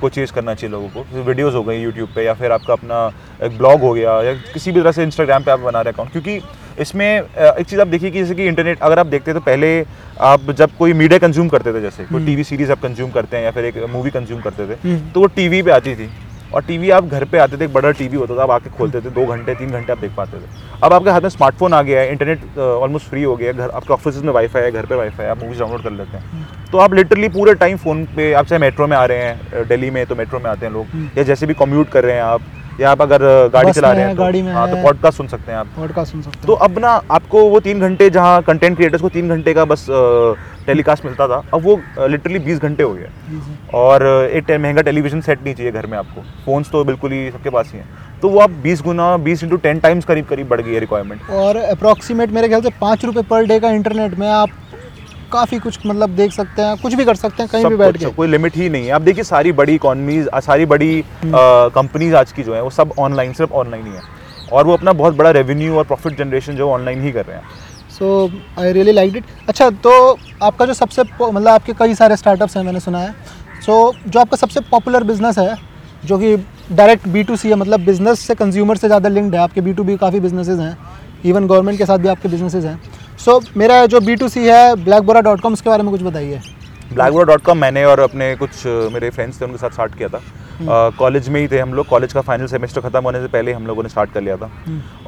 को 0.00 0.08
चेज़ 0.08 0.32
करना 0.32 0.54
चाहिए 0.54 0.72
लोगों 0.72 0.88
को। 0.88 1.22
वीडियोस 1.22 1.54
हो 1.54 1.62
गई 1.62 1.80
यूट्यूब 1.80 2.08
पे 2.14 2.24
या 2.24 2.34
फिर 2.34 2.52
आपका 2.52 2.72
अपना 2.72 3.00
एक 3.44 3.58
ब्लॉग 3.58 3.80
हो 3.80 3.92
गया 3.94 4.20
या 4.22 4.32
किसी 4.52 4.72
भी 4.72 4.80
तरह 4.80 4.92
से 4.92 5.02
इंस्टाग्राम 5.02 5.42
पे 5.44 5.50
आप 5.50 5.60
बना 5.60 5.80
रहे 5.80 5.92
अकाउंट 5.92 6.12
क्योंकि 6.12 6.40
इसमें 6.80 7.06
एक 7.06 7.66
चीज़ 7.66 7.80
आप 7.80 7.86
देखिए 7.86 8.10
कि 8.10 8.18
जैसे 8.18 8.34
कि 8.34 8.46
इंटरनेट 8.46 8.80
अगर 8.82 8.98
आप 8.98 9.06
देखते 9.06 9.32
तो 9.34 9.40
पहले 9.40 9.68
आप 10.30 10.50
जब 10.58 10.70
कोई 10.78 10.92
मीडिया 10.92 11.18
कंज्यूम 11.18 11.48
करते 11.48 11.72
थे 11.74 11.80
जैसे 11.80 12.04
कोई 12.04 12.24
टीवी 12.26 12.44
सीरीज़ 12.44 12.72
आप 12.72 12.82
कंज्यूम 12.82 13.10
करते 13.10 13.36
हैं 13.36 13.44
या 13.44 13.50
फिर 13.50 13.64
एक 13.64 13.84
मूवी 13.90 14.10
कंज्यूम 14.10 14.40
करते 14.40 14.66
थे 14.68 14.78
हम्म। 14.88 15.10
तो 15.12 15.20
वो 15.20 15.26
टीवी 15.36 15.62
पे 15.62 15.70
आती 15.70 15.94
थी। 15.94 16.08
और 16.54 16.62
टीवी 16.62 16.90
आप 16.90 17.04
घर 17.06 17.24
पे 17.24 17.38
आते 17.38 17.56
थे 17.56 17.64
एक 17.64 17.72
बड़ा 17.72 17.90
टीवी 17.92 18.16
होता 18.16 18.36
था 18.36 18.42
आप 18.42 18.50
आके 18.50 18.70
खोलते 18.70 19.00
थे 19.00 19.10
दो 19.10 19.26
घंटे 19.26 19.54
तीन 19.54 19.70
घंटे 19.70 19.92
आप 19.92 19.98
देख 19.98 20.14
पाते 20.16 20.36
थे। 20.36 20.78
अब 20.82 20.92
आपके 20.92 21.10
हाथ 21.10 21.20
में 21.20 21.28
स्मार्टफ़ोन 21.28 21.74
आ 21.74 21.82
गया 21.82 22.00
है 22.00 22.12
इंटरनेट 22.12 22.58
ऑलमोस्ट 22.58 23.08
फ्री 23.08 23.22
हो 23.22 23.36
गया 23.36 23.48
है 23.48 23.56
घर 23.56 23.70
आपके 23.70 23.92
ऑफ़िस 23.94 24.22
में 24.22 24.32
वाईफाई 24.32 24.62
है 24.62 24.70
घर 24.70 24.86
पे 24.86 24.94
वाईफाई 24.94 25.26
है 25.26 25.30
आप 25.30 25.42
मूवीज़ 25.42 25.58
डाउनलोड 25.58 25.82
कर 25.82 25.92
लेते 25.92 26.16
हैं। 26.16 26.46
तो 26.72 26.78
आप 26.78 26.94
लिटरली 26.94 27.28
पूरे 27.30 27.54
टाइम 27.56 27.76
फ़ोन 27.76 28.04
पे 28.16 28.32
आप 28.32 28.46
चाहे 28.46 28.60
मेट्रो 28.60 28.86
में 28.86 28.96
आ 28.96 29.04
रहे 29.04 29.18
हैं 29.18 29.66
डेली 29.68 29.80
दिल्ली 29.80 29.90
में 29.90 30.06
तो 30.06 30.14
मेट्रो 30.16 30.38
में 30.38 30.50
आते 30.50 30.66
हैं 30.66 30.72
लोग 30.72 31.18
या 31.18 31.22
जैसे 31.24 31.46
भी 31.46 31.54
कम्यूट 31.54 31.88
कर 31.90 32.04
रहे 32.04 32.14
हैं 32.14 32.22
आप 32.22 32.40
या 32.80 32.90
आप 32.90 33.02
अगर 33.02 33.22
गाड़ी 33.48 33.72
चला 33.72 33.92
रहे 33.92 34.04
हैं 34.04 34.16
तो, 34.16 34.22
गाड़ी 34.22 34.42
में 34.42 34.52
हाँ 34.52 34.68
तो 34.70 34.76
पॉडकास्ट 34.82 35.16
सुन 35.16 35.26
सकते 35.26 35.52
हैं 35.52 35.58
आप। 35.58 35.66
पॉडकास्ट 35.76 36.12
सुन 36.12 36.22
सकते 36.22 36.46
तो 36.46 36.52
अब 36.52 36.78
ना 36.78 36.88
आपको 37.10 37.44
वो 37.50 37.60
तीन 37.60 37.80
घंटे 37.80 38.08
जहाँ 38.10 38.42
कंटेंट 38.42 38.76
क्रिएटर्स 38.76 39.02
को 39.02 39.08
तीन 39.08 39.28
घंटे 39.28 39.54
का 39.54 39.64
बस 39.64 39.86
टेलीकास्ट 40.66 41.04
मिलता 41.04 41.28
था 41.28 41.42
अब 41.54 41.62
वो 41.62 41.80
लिटरली 42.06 42.38
बीस 42.38 42.58
घंटे 42.58 42.82
हो 42.82 42.92
गया 42.94 43.08
हैं। 43.08 43.68
और 43.74 44.06
एक 44.34 44.50
महँगा 44.50 44.82
टेलीविज़न 44.82 45.20
सेट 45.20 45.44
नहीं 45.44 45.54
चाहिए 45.54 45.72
घर 45.72 45.86
में 45.86 45.98
आपको। 45.98 46.20
फ़ोन्स 46.20 46.70
तो 46.70 46.84
बिल्कुल 46.84 47.12
ही 47.12 47.30
सबके 47.30 47.50
पास 47.50 47.70
ही 47.72 47.78
हैं। 47.78 47.88
तो 48.22 48.28
वो 48.28 48.40
आप 48.40 48.50
20 48.62 48.82
गुना 48.82 49.16
20 49.18 49.42
इंटू 49.44 49.56
टेन 49.56 49.78
टाइम्स 49.78 50.04
करीब 50.04 50.26
करीब 50.26 50.48
बढ़ 50.48 50.60
गई 50.60 50.74
है 50.74 50.80
रिक्वायरमेंट 50.80 51.30
और 51.30 51.56
अप्रॉक्सीमेट 51.56 52.30
मेरे 52.30 52.48
ख्याल 52.48 52.62
से 52.62 52.70
पाँच 52.80 53.04
रुपये 53.04 53.22
पर 53.22 53.46
डे 53.46 53.58
का 53.60 53.70
इंटरनेट 53.70 54.18
में 54.18 54.28
आप 54.28 54.48
काफ़ी 55.30 55.58
कुछ 55.58 55.78
मतलब 55.86 56.10
देख 56.16 56.32
सकते 56.32 56.62
हैं 56.62 56.76
कुछ 56.78 56.94
भी 56.94 57.04
कर 57.04 57.14
सकते 57.16 57.42
हैं 57.42 57.50
कहीं 57.52 57.64
भी 57.66 57.76
बैठ 57.76 57.96
के। 57.96 58.06
कोई 58.12 58.28
लिमिट 58.28 58.56
ही 58.56 58.68
नहीं 58.68 58.86
है। 58.86 58.92
आप 58.92 59.02
देखिए 59.02 59.24
सारी 59.24 59.52
बड़ी 59.54 59.74
इकॉनमीज 59.74 60.28
सारी 60.44 60.66
बड़ी 60.66 61.04
कंपनीज़ 61.24 62.14
आज 62.16 62.32
की 62.32 62.42
जो 62.42 62.54
है 62.54 62.62
वो 62.62 62.70
सब 62.72 62.92
ऑनलाइन 62.98 63.32
सिर्फ़ 63.32 63.52
ऑनलाइन 63.54 63.86
ही 63.86 63.92
है। 63.92 64.02
और 64.52 64.66
वो 64.66 64.72
अपना 64.72 64.92
बहुत 64.94 65.16
बड़ा 65.16 65.30
रेवेन्यू 65.30 65.76
और 65.78 65.84
प्रॉफिट 65.86 66.18
जनरेशन 66.18 66.56
जो 66.56 66.70
ऑनलाइन 66.70 67.02
ही 67.02 67.12
कर 67.12 67.26
रहे 67.26 67.36
हैं। 67.36 67.44
So 67.90 68.30
I 68.58 68.72
really 68.72 68.92
like 68.92 69.16
it 69.16 69.24
अच्छा 69.48 69.68
तो 69.84 70.18
आपका 70.42 70.66
जो 70.66 70.74
सबसे 70.74 71.02
मतलब 71.22 71.48
आपके 71.48 71.72
कई 71.78 71.94
सारे 71.94 72.16
स्टार्टअप्स 72.16 72.56
हैं 72.56 72.64
मैंने 72.64 72.80
सुना 72.80 72.98
है। 72.98 73.12
सो 73.60 73.92
so, 73.92 74.10
जो 74.10 74.20
आपका 74.20 74.36
सबसे 74.36 74.60
पॉपुलर 74.70 75.04
बिज़नेस 75.04 75.38
है 75.38 75.56
जो 76.04 76.18
कि 76.18 76.36
डायरेक्ट 76.72 77.06
बी 77.08 77.22
टू 77.22 77.36
सी 77.36 77.48
है 77.48 77.54
मतलब 77.56 77.80
बिज़नेस 77.84 78.20
से 78.20 78.34
कंज्यूमर 78.34 78.76
से 78.76 78.86
ज़्यादा 78.86 79.08
लिंक्ड 79.08 79.34
है 79.34 79.40
आपके 79.40 79.60
बी 79.60 79.72
टू 79.72 79.84
बी 79.84 79.96
काफ़ी 79.96 80.20
बिजनेसेस 80.20 80.58
हैं। 80.58 80.76
इवन 81.24 81.46
गवर्नमेंट 81.46 81.78
के 81.78 81.86
साथ 81.86 81.98
भी 81.98 82.08
आपके 82.08 82.28
बिजनेसेस 82.28 82.64
हैं। 82.64 82.80
सो 83.20 83.32
so, 83.40 83.56
मेरा 83.56 83.84
जो 83.86 84.00
बी 84.00 84.14
टू 84.16 84.28
सी 84.28 84.46
है 84.46 84.74
ब्लैक 84.84 85.02
बोरा 85.02 85.20
डॉट 85.20 85.40
कॉम 85.40 85.52
उसके 85.52 85.70
बारे 85.70 85.82
में 85.82 85.90
कुछ 85.92 86.02
बताइए। 86.02 86.40
ब्लैक 86.92 87.12
बोरा 87.12 87.24
डॉट 87.26 87.42
कॉम 87.44 87.58
मैंने 87.58 87.84
और 87.84 88.00
अपने 88.00 88.34
कुछ 88.36 88.66
मेरे 88.92 89.10
फ्रेंड्स 89.10 89.40
थे 89.40 89.44
उनके 89.44 89.58
साथ 89.58 89.70
स्टार्ट 89.70 89.94
किया 89.94 90.08
था। 90.08 90.20
कॉलेज 90.98 91.28
में 91.28 91.40
ही 91.40 91.48
थे 91.48 91.58
हम 91.58 91.74
लोग। 91.74 91.86
कॉलेज 91.86 92.12
का 92.12 92.20
फाइनल 92.20 92.46
सेमेस्टर 92.46 92.80
खत्म 92.80 93.02
होने 93.04 93.20
से 93.20 93.28
पहले 93.28 93.52
हम 93.52 93.66
लोगों 93.66 93.82
ने 93.82 93.88
स्टार्ट 93.88 94.12
कर 94.12 94.20
लिया 94.20 94.36
था। 94.36 94.50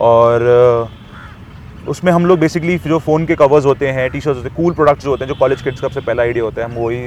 और 0.00 0.42
अ, 0.42 1.88
उसमें 1.90 2.12
हम 2.12 2.26
लोग 2.26 2.38
बेसिकली 2.38 2.76
जो 2.78 2.98
फ़ोन 2.98 3.24
के 3.26 3.34
कवर्स 3.34 3.64
होते 3.64 3.88
हैं 3.88 4.08
टी 4.10 4.20
शर्ट्स 4.20 4.36
होते 4.38 4.48
हैं 4.48 4.56
कूल 4.56 4.74
प्रोडक्ट्स 4.74 5.04
जो 5.04 5.10
होते 5.10 5.24
हैं 5.24 5.28
जो 5.28 5.38
कॉलेज 5.38 5.62
किड्स 5.62 5.80
का 5.80 5.88
सबसे 5.88 6.00
पहला 6.00 6.22
आइडिया 6.22 6.44
होता 6.44 6.62
है 6.62 6.68
हम 6.68 6.76
वही 6.78 7.00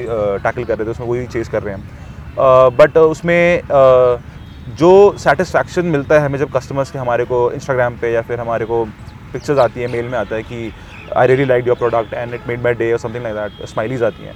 टैकल 0.43 0.63
कर 0.63 0.77
रहे 0.77 0.85
थे 0.85 0.91
उसमें 0.91 1.07
वही 1.07 1.25
चेज़ 1.27 1.49
कर 1.49 1.63
रहे 1.63 1.75
हैं 1.75 2.77
बट 2.77 2.97
उसमें 2.97 3.61
जो 4.77 4.91
सेटिस्फैक्शन 5.19 5.85
मिलता 5.85 6.15
है 6.15 6.25
हमें 6.25 6.39
जब 6.39 6.51
कस्टमर्स 6.51 6.91
के 6.91 6.99
हमारे 6.99 7.25
को 7.25 7.51
इंस्टाग्राम 7.51 7.97
पे 7.97 8.11
या 8.13 8.21
फिर 8.21 8.39
हमारे 8.39 8.65
को 8.65 8.83
पिक्चर्स 9.33 9.59
आती 9.59 9.81
है 9.81 9.87
मेल 9.91 10.05
में 10.05 10.17
आता 10.17 10.35
है 10.35 10.43
कि 10.43 10.71
I 11.17 11.27
really 11.27 11.45
like 11.45 11.67
your 11.67 11.75
product 11.77 12.13
and 12.13 12.33
it 12.33 12.47
made 12.47 12.63
my 12.63 12.73
day 12.73 12.91
और 12.93 12.99
समथिंग 12.99 13.23
लाइक 13.23 13.35
दैट 13.35 13.67
स्माइलीज 13.69 14.03
आती 14.03 14.23
हैं। 14.23 14.35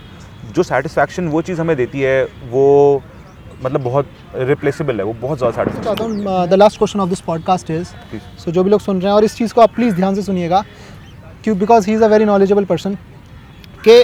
जो 0.54 0.64
सेटिस्फैक्शन 0.64 1.28
वो 1.28 1.42
चीज़ 1.42 1.62
हमें 1.62 1.76
देती 1.78 2.02
है 2.02 2.24
वो 2.50 2.66
मतलब 3.64 3.82
बहुत 3.84 4.10
रिप्लेसेबल 4.36 5.00
है 5.00 5.06
वो 5.06 5.14
बहुत 5.22 5.38
ज़्यादा 5.38 6.46
the 6.46 6.54
last 6.54 6.78
question 6.78 7.00
of 7.00 7.10
this 7.10 7.22
podcast 7.22 7.72
is 7.72 7.88
so 8.40 8.52
जो 8.52 8.64
भी 8.64 8.70
लोग 8.70 8.82
सुन 8.82 9.02
रहे 9.02 9.08
हैं 9.08 9.16
और 9.16 9.24
इस 9.24 9.36
चीज़ 9.36 9.54
को 9.54 9.62
आप 9.62 9.74
प्लीज़ 9.76 9.96
ध्यान 9.96 10.16
से 10.16 10.22
सुनिएगा 10.22 10.64
क्यों? 11.44 11.58
Because 11.60 11.88
he 11.88 11.94
is 11.94 12.04
a 12.04 12.08
very 12.08 12.26
knowledgeable 12.26 12.66
person 12.66 12.96
कि 13.84 14.02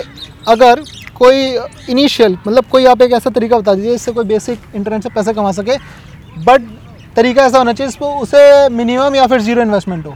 अगर 0.48 0.84
कोई 1.16 1.58
इनिशियल 1.90 2.38
मतलब 2.48 2.66
कोई 2.72 2.86
आप 2.86 3.02
एक 3.02 3.12
ऐसा 3.14 3.30
तरीका 3.30 3.58
बता 3.60 3.74
दीजिए 3.74 3.92
जिससे 3.92 4.12
कोई 4.12 4.26
बेसिक 4.26 4.60
इंटरनेट 4.76 5.04
से 5.04 5.10
पैसे 5.10 5.34
कमा 5.34 5.52
सके 5.52 5.78
बट 6.46 6.62
तरीका 7.16 7.46
ऐसा 7.46 7.58
होना 7.58 7.74
चाहिए 7.74 7.90
इसको 7.90 8.10
उसे 8.22 8.70
मिनिमम 8.70 9.16
या 9.16 9.28
फिर 9.28 9.42
ज़ीरो 9.42 9.62
इन्वेस्टमेंट 9.62 10.06
हो। 10.06 10.16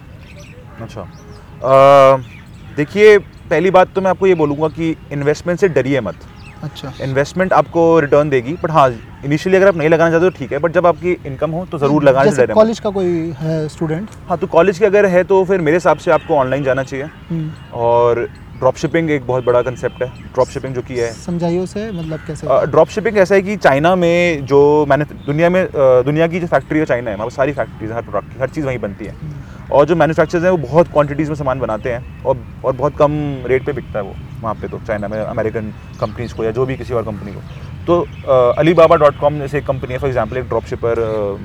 अच्छा। 0.82 1.02
अ, 1.02 2.39
देखिए 2.80 3.18
पहली 3.50 3.72
बात 3.72 3.94
तो 3.96 4.02
मैं 4.02 4.10
आपको 4.10 4.28
ये 4.28 4.36
बोलूँगा 4.36 4.68
कि 4.70 4.90
इन्वेस्टमेंट 5.12 5.60
से 5.60 5.68
डरिए 5.70 6.02
मत। 6.02 6.16
अच्छा। 6.64 6.92
इन्वेस्टमेंट 7.04 7.54
आपको 7.54 7.82
रिटर्न 8.00 8.30
देगी 8.30 8.54
बट 8.64 8.72
हाँ 8.72 8.88
इनिशियली 9.26 9.58
अगर 9.58 9.68
आप 9.68 9.76
नहीं 9.78 9.90
लगाना 9.90 10.12
चाहते 10.12 10.30
तो 10.30 10.38
ठीक 10.38 10.52
है 10.52 10.60
बट 10.60 10.72
जब 10.74 10.86
आपकी 10.88 11.18
इनकम 11.26 11.52
हो 11.52 11.66
तो 11.72 11.78
ज़रूर 11.80 12.04
लगाने 12.04 12.32
मत। 12.32 12.52
कॉलेज 12.54 12.80
का 12.80 12.90
कोई 12.90 13.34
है 13.40 13.68
स्टूडेंट 13.70 14.10
हाँ 14.30 14.38
तो 14.38 14.48
कॉलेज 14.48 14.80
के 14.80 14.86
अगर 14.86 15.06
है 15.08 15.24
तो 15.24 15.44
फिर 15.46 15.62
मेरे 15.62 15.78
हिसाब 15.78 15.98
से 15.98 16.12
आपको 16.12 16.36
ऑनलाइन 16.36 16.64
जाना 16.64 16.84
चाहिए। 16.84 17.50
और 17.80 18.28
ड्रॉप 18.60 18.76
शिपिंग 18.78 19.10
एक 19.12 19.28
बहुत 19.28 19.46
बड़ा 19.46 19.62
कंसेप्ट 19.62 20.02
है। 20.04 20.10
ड्रॉप 20.34 20.48
शिपिंग 20.50 20.76
जो 20.76 20.82
की 20.82 20.96
है। 20.96 21.12
समझाइए 21.16 21.60
उसे 21.60 21.92
मतलब 21.92 22.20
कैसे? 22.28 22.66
ड्रॉप 22.68 22.90
शिपिंग 22.90 23.18
ऐसा 23.18 23.36
है 23.36 23.42
कि 23.42 23.56
चाइना 23.58 23.96
में 23.98 24.46
जो 24.46 24.86
मैंने 24.90 25.06
दुनिया 25.26 25.50
में 25.50 25.66
दुनिया 25.74 26.28
की 26.28 26.40
जो 26.40 26.48
फैक्ट्री 26.48 26.80
है 26.80 26.86
चाइना 26.86 27.12
है 27.12 27.18
वहाँ 27.18 27.30
सारी 27.32 27.54
फैक्ट्रीज 27.54 27.92
हर 27.92 28.02
प्रोडक्ट 28.02 28.42
हर 28.42 28.50
चीज़ 28.50 28.66
वहीं 28.66 28.80
बनती 28.80 29.06
है। 29.06 29.38
और 29.72 29.86
जो 29.86 29.96
मैन्युफैक्चर्स 29.96 30.44
हैं, 30.44 30.52
वो 30.52 30.58
बहुत 30.60 30.88
क्वांटिटीज़ 30.92 31.30
में 31.30 31.36
सामान 31.36 31.60
बनाते 31.60 31.92
हैं 31.92 32.24
और 32.24 32.38
और 32.66 32.74
बहुत 32.74 32.98
कम 32.98 33.12
रेट 33.48 33.66
पे 33.66 33.74
बिकता 33.74 34.00
है 34.00 34.06
वो 34.06 34.14
वहाँ 34.42 34.54
पे 34.56 34.68
तो 34.68 34.80
चाइना 34.88 35.08
में 35.08 35.20
अमेरिकन 35.20 35.74
कंपनीज़ 36.00 36.34
को 36.36 36.44
या 36.44 36.52
जो 36.52 36.66
भी 36.66 36.76
किसी 36.78 36.94
और 36.94 37.04
कंपनी 37.04 37.34
को। 37.34 37.42
तो 37.88 38.54
अली 38.54 38.74
बाबा 38.74 38.96
डॉट 38.96 39.20
कॉम 39.20 39.40
जैसे 39.40 39.58
एक 39.58 39.66
कंपनी 39.68 39.94
है 39.94 40.00
फॉर 40.00 40.10
एग्ज़ाम्पल 40.10 40.38
एक 40.38 40.48
ड्रॉप 40.50 40.66
शिपर 40.66 41.00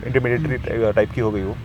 इंटरमीडिएटरी 0.06 0.92
टाइप 0.92 1.10
की 1.14 1.20
हो 1.20 1.30
गई 1.30 1.42
वो 1.42 1.56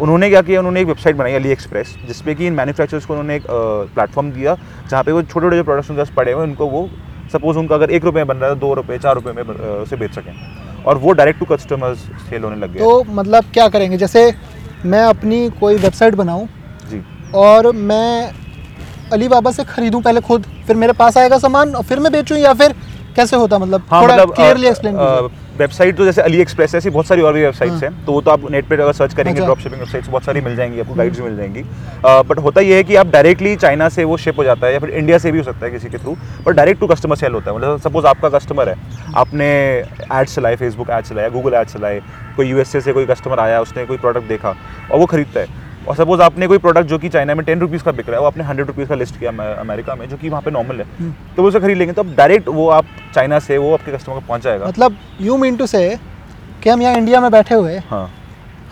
उन्होंने 0.00 0.28
क्या 0.30 0.40
किया, 0.42 0.58
उन्होंने 0.60 0.80
एक 0.80 0.86
वेबसाइट 0.86 1.16
बनाई 1.16 1.32
अली 1.34 1.50
एक्सप्रेस 1.52 1.94
जिसपे 2.06 2.34
कि 2.34 2.46
इन 2.46 2.52
मैन्युफैक्चरर्स 2.54 3.06
को 3.06 3.12
उन्होंने 3.14 3.36
एक 3.36 3.46
प्लेटफॉर्म 3.48 4.30
दिया, 4.32 4.56
जहाँ 4.90 5.02
पे 5.04 5.12
वो 5.12 5.22
छोटे 5.22 5.40
छोटे 5.40 5.56
जो 5.56 5.64
प्रोडक्ट्स 5.64 5.90
उनके 5.90 6.02
पास 6.02 6.12
पड़े 6.16 6.32
हुए 6.32 6.42
उनको 6.42 6.66
वो 6.68 6.88
सपोज़ 7.32 7.58
उनका 7.58 7.74
अगर 7.74 7.90
एक 7.90 8.04
रुपये 8.04 8.24
बन 8.24 8.36
रहा 8.36 8.50
है, 8.50 8.58
दो 8.58 8.72
रुपये 8.74 8.98
चार 8.98 9.14
रुपये 9.14 9.32
में 9.32 9.42
उसे 9.42 9.96
बेच 9.96 10.14
सकें। 10.14 10.32
और 10.82 10.98
वो 10.98 11.12
डायरेक्ट 11.12 11.38
टू 11.40 11.46
कस्टमर्स 11.46 11.98
सेल 12.30 12.42
होने 12.44 12.56
लग 12.56 12.72
गया। 12.72 12.84
तो 12.84 13.04
मतलब 13.14 13.44
क्या 13.54 13.68
करेंगे? 13.68 13.96
जैसे 13.96 14.30
मैं 14.84 15.02
अपनी 15.04 15.48
कोई 15.60 15.76
वेबसाइट 15.76 16.14
बनाऊँ 16.14 16.46
जी। 16.90 17.02
और 17.34 17.70
मैं 17.72 18.32
अली 19.12 19.28
बाबा 19.28 19.50
से 19.50 19.64
खरीदूँ 19.64 20.00
पहले 20.02 20.20
खुद 20.20 20.46
फिर 20.66 20.76
मेरे 20.76 20.92
पास 20.92 21.18
आएगा 21.18 21.38
सामान 21.38 21.74
और 21.74 21.82
फिर 21.84 22.00
मैं 22.00 22.12
बेचूं 22.12 22.38
या 22.38 22.52
फिर 22.54 22.74
कैसे 23.16 23.36
होता 23.36 23.58
मतलब 23.58 23.82
हाँ 23.90 24.02
थोड़ा 24.02 24.14
मतलब 24.14 24.34
क्लियरली 24.34 24.66
एक्सप्लेन 24.66 24.96
वेबसाइट 25.52 25.96
तो 25.96 26.04
जैसे 26.04 26.22
अली 26.22 26.40
एक्सप्रेस 26.40 26.74
ऐसी 26.74 26.90
बहुत 26.90 27.06
सारी 27.06 27.22
और 27.22 27.32
भी 27.34 27.42
वेबसाइट्स 27.42 27.82
हैं। 27.82 28.04
तो 28.04 28.12
वो 28.12 28.20
तो 28.20 28.30
आप 28.30 28.50
नेट 28.50 28.68
पे 28.68 28.74
अगर 28.74 28.92
सर्च 28.92 29.14
करेंगे। 29.14 29.40
ड्रॉप 29.40 29.58
शिपिंग 29.58 29.80
वेबसाइट्स 29.80 30.08
बहुत 30.08 30.24
सारी 30.24 30.40
मिल 30.40 30.56
जाएँगी 30.56 30.80
आपको 30.80 30.94
गाइड्स 30.94 31.20
मिल 31.20 31.36
जाएँगी। 31.36 31.62
बट 32.28 32.38
होता 32.38 32.60
ये 32.60 32.76
है 32.76 32.84
कि 32.84 32.96
आप 32.96 33.06
डायरेक्टली 33.08 33.54
चाइना 33.56 33.88
से 33.88 34.04
वो 34.04 34.16
शिप 34.16 34.38
हो 34.38 34.44
जाता 34.44 34.66
है 34.66 34.72
या 34.72 34.78
फिर 34.78 34.90
इंडिया 34.90 35.18
से 35.18 35.32
भी 35.32 35.38
हो 35.38 35.44
सकता 35.44 35.66
है 35.66 35.70
किसी 35.72 35.88
के 35.88 35.98
थ्रू 35.98 36.16
पर 36.46 36.52
डायरेक्ट 36.52 36.80
टू 36.80 36.86
कस्टमर 36.86 37.16
सेल 37.16 37.32
होता 37.32 37.50
है। 37.50 37.56
मतलब 37.56 37.80
सपोज़ 37.80 38.06
आपका 38.06 38.28
कस्टमर 38.28 38.68
है 38.68 38.76
आपने 39.16 39.46
एड्स 39.46 40.34
चलाए 40.34 40.56
फेसबुक 40.56 40.90
एड्स 40.90 41.08
चलाया 41.08 41.28
गूगल 41.30 41.54
एड्स 41.54 41.72
चलाए 41.72 42.00
कोई 42.36 42.48
यूएसए 42.48 42.80
से 42.80 42.92
कोई 42.92 43.06
कस्टमर 43.06 43.40
आया 43.40 43.60
उसने 43.60 43.84
कोई 43.86 43.96
प्रोडक्ट 43.98 44.28
देखा 44.28 44.54
और 44.90 44.98
वो 44.98 45.06
खरीदता 45.06 45.40
है। 45.40 45.60
और 45.88 45.96
सपोज़ 45.96 46.20
आपने 46.22 46.46
कोई 46.46 46.58
प्रोडक्ट 46.58 46.88
जो 46.88 46.98
कि 46.98 47.08
चाइना 47.08 47.34
में 47.34 47.44
टेन 47.46 47.60
रुपीज़ 47.60 47.82
का 47.82 47.92
बिक 47.92 48.08
रहा 48.08 48.16
है 48.16 48.20
वो 48.20 48.26
आपने 48.26 48.44
हंड्रेड 48.44 48.66
रुपीज़ 48.66 48.88
का 48.88 48.94
लिस्ट 48.94 49.18
किया 49.18 49.30
अमेरिका 49.60 49.94
में 49.94 50.08
जो 50.08 50.16
कि 50.16 50.28
वहाँ 50.28 50.42
पे 50.42 50.50
नॉर्मल 50.50 50.76
है। 50.76 50.84
हम्म। 50.98 51.12
तो 51.36 51.42
वो 51.42 51.48
उसे 51.48 51.60
खरीद 51.60 51.76
लेंगे 51.78 51.92
तो 51.92 52.02
अब 52.02 52.14
डायरेक्ट 52.16 52.48
वो 52.48 52.68
आप 52.70 52.84
चाइना 53.14 53.38
से 53.38 53.58
वो 53.58 53.72
आपके 53.74 53.92
कस्टमर 53.92 54.14
को 54.14 54.20
पहुँच 54.28 54.42
जाएगा 54.42 54.66
मतलब 54.66 54.96
यू 55.20 55.36
मीन 55.36 55.56
टू 55.56 55.66
से 55.66 55.88
कि 56.62 56.70
हम 56.70 56.82
यहाँ 56.82 56.96
इंडिया 56.96 57.20
में 57.20 57.30
बैठे 57.30 57.54
हुए 57.54 57.78
हाँ। 57.90 58.08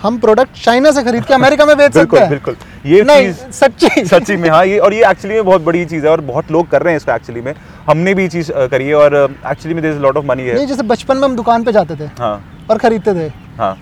हम 0.02 0.18
प्रोडक्ट 0.18 0.62
चाइना 0.62 0.90
से 0.92 1.02
खरीद 1.04 1.24
के 1.24 1.34
अमेरिका 1.34 1.64
में 1.66 1.76
बेच 1.76 1.92
सकते 1.94 2.18
हैं? 2.18 2.28
बिल्कुल। 2.28 2.56
ये 2.86 3.02
नहीं 3.02 3.32
सच्ची। 3.52 4.04
सच्ची 4.06 4.36
में 4.36 4.48
हाँ 4.50 4.64
ये 4.66 4.78
और 4.78 4.94
ये 4.94 5.04
एक्चुअली 5.08 5.34
में 5.34 5.44
बहुत 5.44 5.62
बड़ी 5.62 5.84
चीज़ 5.84 6.04
है 6.06 6.10
और 6.10 6.20
बहुत 6.30 6.50
लोग 6.52 6.68
कर 6.70 6.82
रहे 6.82 6.92
हैं 6.92 6.96
इसको 6.96 7.12
एक्चुअली 7.12 7.40
में। 7.40 7.54
हमने 7.86 8.14
भी 8.14 8.26
चीज़ 8.28 8.50
करी 8.52 8.86
है 8.88 8.94
और 8.94 9.14
एक्चुअली 9.50 9.74
में 9.74 9.98
लॉट 10.00 10.16
ऑफ़ 10.16 10.24
मनी 10.26 10.42
है। 10.42 10.54
नहीं 10.54 10.66
जैसे 10.66 10.82
बचपन 10.84 11.16
में 11.16 11.24
हम 11.24 11.36
दुकान 11.36 11.64
पे 11.64 11.72
जाते 11.72 11.96
थे 11.96 12.06
हाँ। 12.18 12.66
और 12.70 12.78
खरीदते 12.78 13.14
थे। 13.14 13.30
हाँ। 13.58 13.76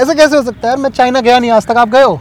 ऐसे 0.00 0.14
कैसे 0.14 0.36
हो 0.36 0.42
सकता 0.42 0.60
है? 0.60 0.68
यार 0.68 0.78
मैं 0.78 0.90
चाइना 0.90 1.20
गया 1.20 1.38
नहीं 1.38 1.50
आज 1.50 1.66
तक 1.66 1.76
आप 1.76 1.88
गए 1.88 2.02
हो? 2.02 2.20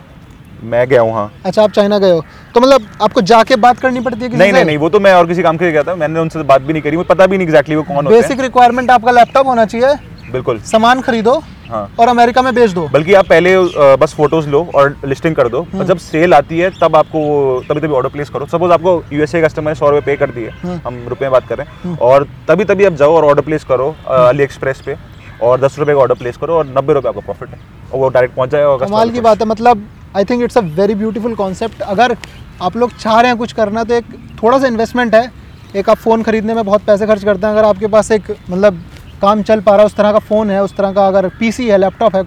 मैं 0.63 0.87
गया 0.87 1.01
हूँ 1.01 1.13
हाँ। 1.13 1.31
अच्छा 1.45 1.63
आप 1.63 1.71
चाइना 1.71 1.97
गए 1.99 2.11
हो। 2.11 2.23
तो 2.55 2.61
मतलब 2.61 2.87
आपको 3.01 3.21
जाके 3.23 3.55
बात 3.57 3.79
करनी 3.79 3.99
पड़ती 3.99 4.19
है 4.19 4.29
किसी 4.29 4.39
नहीं 4.39 4.53
नहीं 4.53 4.65
नहीं 4.65 4.77
वो 4.77 4.89
तो 4.89 4.99
मैं 4.99 5.13
और 5.13 5.27
किसी 5.27 5.43
काम 5.43 5.57
के 5.57 5.65
लिए 5.65 5.71
गया 5.73 5.83
था। 5.83 5.95
मैंने 5.95 6.19
उनसे 6.19 6.43
बात 6.43 6.61
भी 6.61 6.73
नहीं 6.73 6.83
करी। 6.83 6.97
मुझे 6.97 7.07
पता 7.09 7.25
भी 7.27 7.37
नहीं 7.37 7.47
एग्जैक्टली 7.47 7.75
वो 7.75 7.83
कौन 7.83 8.05
होते 8.05 8.09
बेसिक 8.11 8.39
रिक्वायरमेंट 8.39 8.91
आपका 8.91 9.11
लैपटॉप 9.11 9.47
होना 9.47 9.65
चाहिए। 9.65 9.95
बिल्कुल। 10.31 10.59
सामान 10.61 11.01
खरीदो 11.01 11.41
हाँ। 11.69 11.87
और 11.99 12.07
अमेरिका 12.07 12.41
में 12.41 12.53
बेच 12.55 12.71
दो। 12.71 12.87
बल्कि 12.93 13.13
आप 13.13 13.27
पहले 13.27 13.57
बस 13.97 14.13
फ़ोटोज़ 14.15 14.47
लो 14.49 14.65
और 14.75 14.95
लिस्टिंग 15.05 15.35
कर 15.35 15.47
दो। 15.47 15.61
हम्म। 15.61 15.79
और 15.79 15.85
जब 15.85 15.97
सेल 15.99 16.33
आती 16.33 16.59
है 16.59 16.69
तब 16.81 16.95
आपको 16.95 17.21
तभी 17.69 17.79
तभी 17.79 17.93
ऑर्डर 17.93 18.09
प्लेस 18.09 18.29
करो। 18.29 18.45
सपोज़ 18.45 18.71
आपको 18.71 19.03
यूएसए 19.13 19.41
कस्टमर 19.41 19.71
ने 19.71 19.75
सौ 19.75 19.89
रुपये 19.89 20.01
पे 20.01 20.15
कर 20.15 20.31
दिए। 20.31 20.49
हम्म। 20.63 20.79
हम 20.85 21.05
रुपये 21.09 21.29
में 21.29 21.31
बात 21.31 21.47
कर 21.47 21.57
रहे 21.57 21.89
हैं। 21.89 21.97
और 21.99 22.27
तभी 22.47 22.65
तभी 22.65 22.85
आप 22.85 22.93
जाओ 22.93 23.15
और 23.15 23.25
ऑर्डर 23.25 23.41
प्लेस 23.41 23.63
करो 23.63 23.95
अली 24.09 24.43
एक्सप्रेस 24.43 24.81
पे। 24.85 24.95
और 25.41 25.59
दस 25.59 25.79
रुपये 25.79 25.95
का 25.95 26.01
ऑर्डर 26.01 26.15
प्लेस 26.15 26.37
करो 26.37 26.55
और 26.55 26.65
नब्बे 26.67 26.93
रुपये 26.93 27.09
आपका 27.09 27.21
प्रॉफिट 27.21 27.49
है। 27.49 27.59
और 27.93 27.99
वो 27.99 28.09
डायरेक्ट 28.09 28.35
पहुँच 28.35 28.49
जाएगा 28.49 28.75
कमाल 28.77 29.09
की 29.09 29.21
बात 29.21 29.41
है। 29.41 29.47
मतलब 29.47 29.87
I 30.17 30.25
think 30.25 30.43
it's 30.43 30.57
a 30.57 30.61
very 30.77 30.95
beautiful 30.95 31.35
concept 31.35 31.81
अगर 31.83 32.15
आप 32.61 32.75
लोग 32.77 32.97
चाह 32.97 33.19
रहे 33.19 33.31
हैं 33.31 33.37
कुछ 33.37 33.53
करना 33.53 33.83
तो 33.83 33.93
एक 33.93 34.05
थोड़ा 34.41 34.57
सा 34.59 34.67
इन्वेस्टमेंट 34.67 35.15
है। 35.15 35.31
एक 35.75 35.89
आप 35.89 35.97
फ़ोन 35.97 36.23
खरीदने 36.23 36.53
में 36.53 36.63
बहुत 36.65 36.83
पैसे 36.85 37.07
खर्च 37.07 37.23
करते 37.23 37.47
हैं। 37.47 37.53
अगर 37.53 37.65
आपके 37.65 37.87
पास 37.87 38.11
एक 38.11 38.31
मतलब 38.49 38.81
काम 39.21 39.41
चल 39.43 39.59
पा 39.61 39.71
रहा 39.71 39.81
है, 39.81 39.85
उस 39.85 39.95
तरह 39.95 40.11
का 40.11 40.19
फ़ोन 40.19 40.49
है, 40.51 40.63
उस 40.63 40.75
तरह 40.77 40.91
का 40.93 41.07
अगर 41.07 41.27
पीसी 41.39 41.67
है 41.67 41.77
लैपटॉप 41.77 42.15
है 42.15 42.23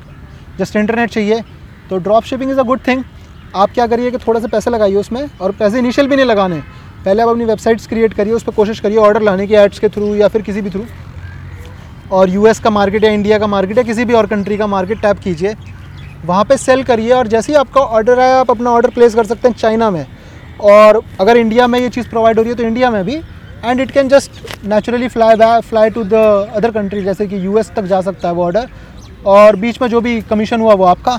जस्ट 0.59 0.77
इंटरनेट 0.77 1.11
चाहिए 1.11 1.43
तो 1.91 1.99
drop 1.99 2.25
shipping 2.25 2.51
is 2.51 2.59
a 2.59 2.63
good 2.65 2.81
thing 2.87 3.03
आप 3.55 3.71
क्या 3.71 3.87
करिए 3.87 4.11
कि 4.11 4.19
थोड़ा 4.19 4.41
सा 4.41 4.47
पैसे 4.49 4.71
लगाइए 4.71 4.95
उसमें, 4.97 5.29
और 5.41 5.53
पैसे 5.53 5.79
इनिशियल 5.79 6.09
भी 6.09 6.17
नहीं 6.17 6.27
लगाने। 6.27 6.61
पहले 7.05 7.23
आप 7.23 7.29
अपनी 7.29 7.45
वेबसाइट्स 7.45 7.87
क्रिएट 7.87 8.15
करिए, 8.15 8.33
उस 8.33 8.43
पर 8.43 8.53
कोशिश 8.53 8.81
करिए 8.81 8.99
ऑर्डर 8.99 9.23
लाने 9.23 9.47
की 9.47 9.55
एड्स 9.57 9.79
के 9.79 9.89
थ्रू 9.89 10.15
या 10.15 10.29
फिर 10.29 10.43
किसी 10.43 10.61
भी 10.61 10.71
थ्रू 10.71 10.85
और 12.13 12.31
यूएस 12.31 12.61
का 12.61 12.71
मार्केट 12.71 13.05
या 13.05 13.11
इंडिया 13.11 13.39
का 13.39 13.47
मार्केट 13.47 13.79
या 13.79 13.85
किसी 13.85 14.05
भी 14.05 14.15
और 14.15 14.27
कंट्री 14.27 14.57
का 14.57 14.67
मार्केट 14.67 15.01
टैप 15.03 15.19
कीजिए। 15.19 15.55
वहाँ 16.25 16.45
पे 16.45 16.57
सेल 16.57 16.83
करिए 16.85 17.11
और 17.13 17.27
जैसे 17.27 17.53
ही 17.53 17.59
आपका 17.59 17.81
ऑर्डर 17.81 18.19
आया, 18.21 18.39
आप 18.41 18.51
अपना 18.51 18.71
ऑर्डर 18.71 18.91
प्लेस 18.91 19.15
कर 19.15 19.27
सकते 19.27 19.49
हैं 19.49 19.55
चाइना 19.57 19.91
में। 19.91 20.07
और 20.63 21.01
अगर 21.21 21.37
इंडिया 21.37 21.67
में 21.67 21.79
ये 21.81 21.89
चीज़ 21.89 22.09
प्रोवाइड 22.09 22.39
हो 22.39 22.43
रही 22.43 22.51
है 22.51 22.57
तो 22.57 22.63
इंडिया 22.63 22.91
में 22.91 23.05
भी। 23.05 23.15
And 23.65 23.81
it 23.81 23.91
can 23.91 24.09
just 24.09 24.65
naturally 24.65 25.09
fly 25.09 25.37
back 25.37 25.65
fly 25.65 25.91
to 25.91 26.05
the 26.05 26.15
other 26.55 26.71
country 26.71 27.03
जैसे 27.05 27.27
कि 27.27 27.45
यूएस 27.47 27.71
तक 27.77 27.85
जा 27.85 28.01
सकता 28.01 28.29
है 28.29 28.35
वो 28.35 28.45
ऑर्डर 28.45 28.69
और 29.27 29.57
बीच 29.57 29.81
में 29.83 29.89
जो 29.89 30.01
भी 30.01 30.21
कमीशन 30.23 30.61
हुआ, 30.61 30.75
वो 30.75 30.85
आपका। 30.85 31.17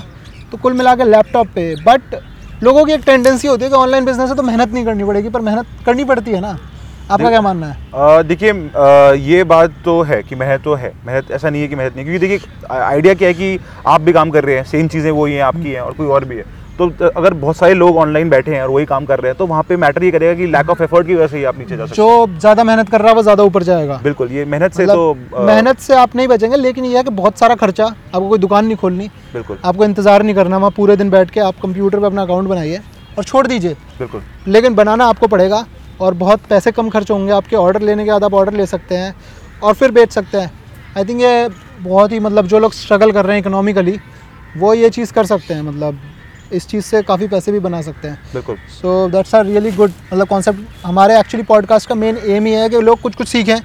तो 0.52 0.58
कुल 0.58 0.72
मिला 0.72 0.94
के 0.96 1.04
लैपटॉप 1.04 1.46
पे। 1.54 1.74
बट 1.82 2.14
लोगों 2.62 2.84
की 2.84 2.92
एक 2.92 3.02
टेंडेंसी 3.06 3.48
होती 3.48 3.64
है 3.64 3.70
कि 3.70 3.76
ऑनलाइन 3.76 4.04
बिज़नेस 4.04 4.30
है 4.30 4.36
तो 4.36 4.42
मेहनत 4.42 4.72
नहीं 4.72 4.84
करनी 4.84 5.04
पड़ेगी, 5.04 5.28
पर 5.28 5.40
मेहनत 5.40 5.66
करनी 5.86 6.04
पड़ती 6.04 6.30
है 6.30 6.40
ना। 6.40 6.58
आपका 7.06 7.28
क्या 7.28 7.40
मानना 7.40 7.66
है? 7.66 8.22
देखिए 8.24 8.52
ये 9.24 9.42
बात 9.46 9.74
तो 9.84 10.00
है 10.02 10.22
कि 10.22 10.34
मेहनत 10.34 10.62
तो 10.62 10.74
है। 10.74 10.92
मेहनत 11.06 11.30
ऐसा 11.30 11.50
नहीं 11.50 11.62
है 11.62 11.68
कि 11.68 11.74
मेहनत 11.76 11.96
नहीं 11.96 12.04
क्योंकि 12.04 12.26
देखिए 12.26 12.66
आइडिया 12.72 13.14
क्या 13.14 13.28
है 13.28 13.34
कि 13.34 13.58
आप 13.86 14.00
भी 14.00 14.12
काम 14.12 14.30
कर 14.30 14.44
रहे 14.44 14.56
हैं 14.56 14.64
सेम 14.66 14.88
चीज़ें 14.88 15.10
वही 15.10 15.34
हैं 15.34 15.42
आपकी 15.44 15.72
हैं 15.72 15.80
और 15.80 15.92
कोई 15.94 16.06
और 16.08 16.24
भी 16.24 16.36
है। 16.36 16.44
तो 16.78 16.86
अगर 17.08 17.34
बहुत 17.34 17.56
सारे 17.56 17.74
लोग 17.74 17.96
ऑनलाइन 17.96 18.30
बैठे 18.30 18.54
हैं 18.54 18.62
और 18.62 18.70
वही 18.70 18.86
काम 18.86 19.04
कर 19.06 19.20
रहे 19.20 19.30
हैं 19.30 19.38
तो 19.38 19.46
वहाँ 19.46 19.62
पे 19.68 19.76
मैटर 19.76 20.04
ये 20.04 20.10
करेगा 20.10 20.34
कि 20.34 20.46
लैक 20.46 20.70
ऑफ़ 20.70 20.82
एफर्ट 20.82 21.06
की 21.06 21.14
वजह 21.14 21.26
से 21.26 21.38
ही 21.38 21.44
आप 21.44 21.58
नीचे 21.58 21.76
जा 21.76 21.84
सकते 21.84 21.96
जो 21.96 22.26
ज़्यादा 22.30 22.64
मेहनत 22.64 22.88
कर 22.90 23.00
रहा 23.00 23.08
है 23.08 23.14
वो 23.14 23.22
ज़्यादा 23.22 23.42
ऊपर 23.42 23.62
जाएगा। 23.62 24.00
बिल्कुल 24.02 24.32
ये 24.32 24.44
मेहनत 24.46 24.72
से 24.72 24.82
मतलब 24.82 24.96
तो 24.96 25.44
मेहनत 25.46 25.78
से 25.78 25.94
आप 25.96 26.16
नहीं 26.16 26.28
बचेंगे 26.28 26.56
लेकिन 26.56 26.84
ये 26.84 26.96
है 26.96 27.02
कि 27.04 27.10
बहुत 27.12 27.38
सारा 27.38 27.54
खर्चा 27.54 27.84
आपको 27.86 28.28
कोई 28.28 28.38
दुकान 28.38 28.66
नहीं 28.66 28.76
खोलनी 28.76 29.08
बिल्कुल। 29.32 29.58
आपको 29.64 29.84
इंतज़ार 29.84 30.22
नहीं 30.22 30.34
करना 30.34 30.56
वहाँ 30.58 30.70
पूरे 30.76 30.96
दिन 30.96 31.10
बैठ 31.10 31.30
के 31.30 31.40
आप 31.42 31.60
कंप्यूटर 31.62 31.98
पर 31.98 32.06
अपना 32.06 32.22
अकाउंट 32.22 32.48
बनाइए 32.48 32.80
और 33.18 33.24
छोड़ 33.24 33.46
दीजिए। 33.46 33.74
बिल्कुल। 33.98 34.22
लेकिन 34.48 34.74
बनाना 34.74 35.06
आपको 35.06 35.26
पड़ेगा 35.28 35.64
और 36.00 36.14
बहुत 36.14 36.40
पैसे 36.48 36.72
कम 36.72 36.88
खर्च 36.90 37.10
होंगे। 37.10 37.32
आपके 37.32 37.56
ऑर्डर 37.56 37.82
लेने 37.82 38.04
के 38.04 38.10
बाद 38.10 38.24
आप 38.24 38.34
ऑर्डर 38.34 38.54
ले 38.54 38.66
सकते 38.66 38.96
हैं 38.96 39.14
और 39.62 39.74
फिर 39.74 39.90
बेच 39.92 40.12
सकते 40.12 40.38
हैं। 40.38 40.50
आई 40.96 41.04
थिंक 41.04 41.20
ये 41.20 41.48
बहुत 41.80 42.12
ही 42.12 42.18
मतलब 42.20 42.46
जो 42.46 42.58
लोग 42.58 42.72
स्ट्रगल 42.72 43.12
कर 43.12 43.24
रहे 43.26 43.36
हैं 43.36 43.40
इकोनॉमिकली 43.40 43.98
वो 44.56 44.74
ये 44.74 44.90
चीज़ 44.90 45.12
कर 45.12 45.26
सकते 45.26 45.54
हैं 45.54 45.62
मतलब 45.62 45.98
इस 46.52 46.66
चीज़ 46.68 46.84
से 46.84 47.02
काफ़ी 47.02 47.28
पैसे 47.28 47.52
भी 47.52 47.58
बना 47.60 47.80
सकते 47.82 48.08
हैं। 48.08 48.18
बिल्कुल। 48.32 48.56
So 48.72 49.08
that's 49.08 49.34
are 49.34 49.44
really 49.46 49.72
good 49.72 49.90
मतलब 50.12 50.28
कॉन्सेप्ट 50.28 50.86
हमारे 50.86 51.18
एक्चुअली 51.20 51.44
पॉडकास्ट 51.46 51.88
का 51.88 51.94
मेन 51.94 52.18
एम 52.26 52.46
ही 52.46 52.52
है 52.52 52.68
कि 52.68 52.80
लोग 52.80 53.00
कुछ 53.00 53.14
कुछ 53.14 53.28
सीखें। 53.28 53.56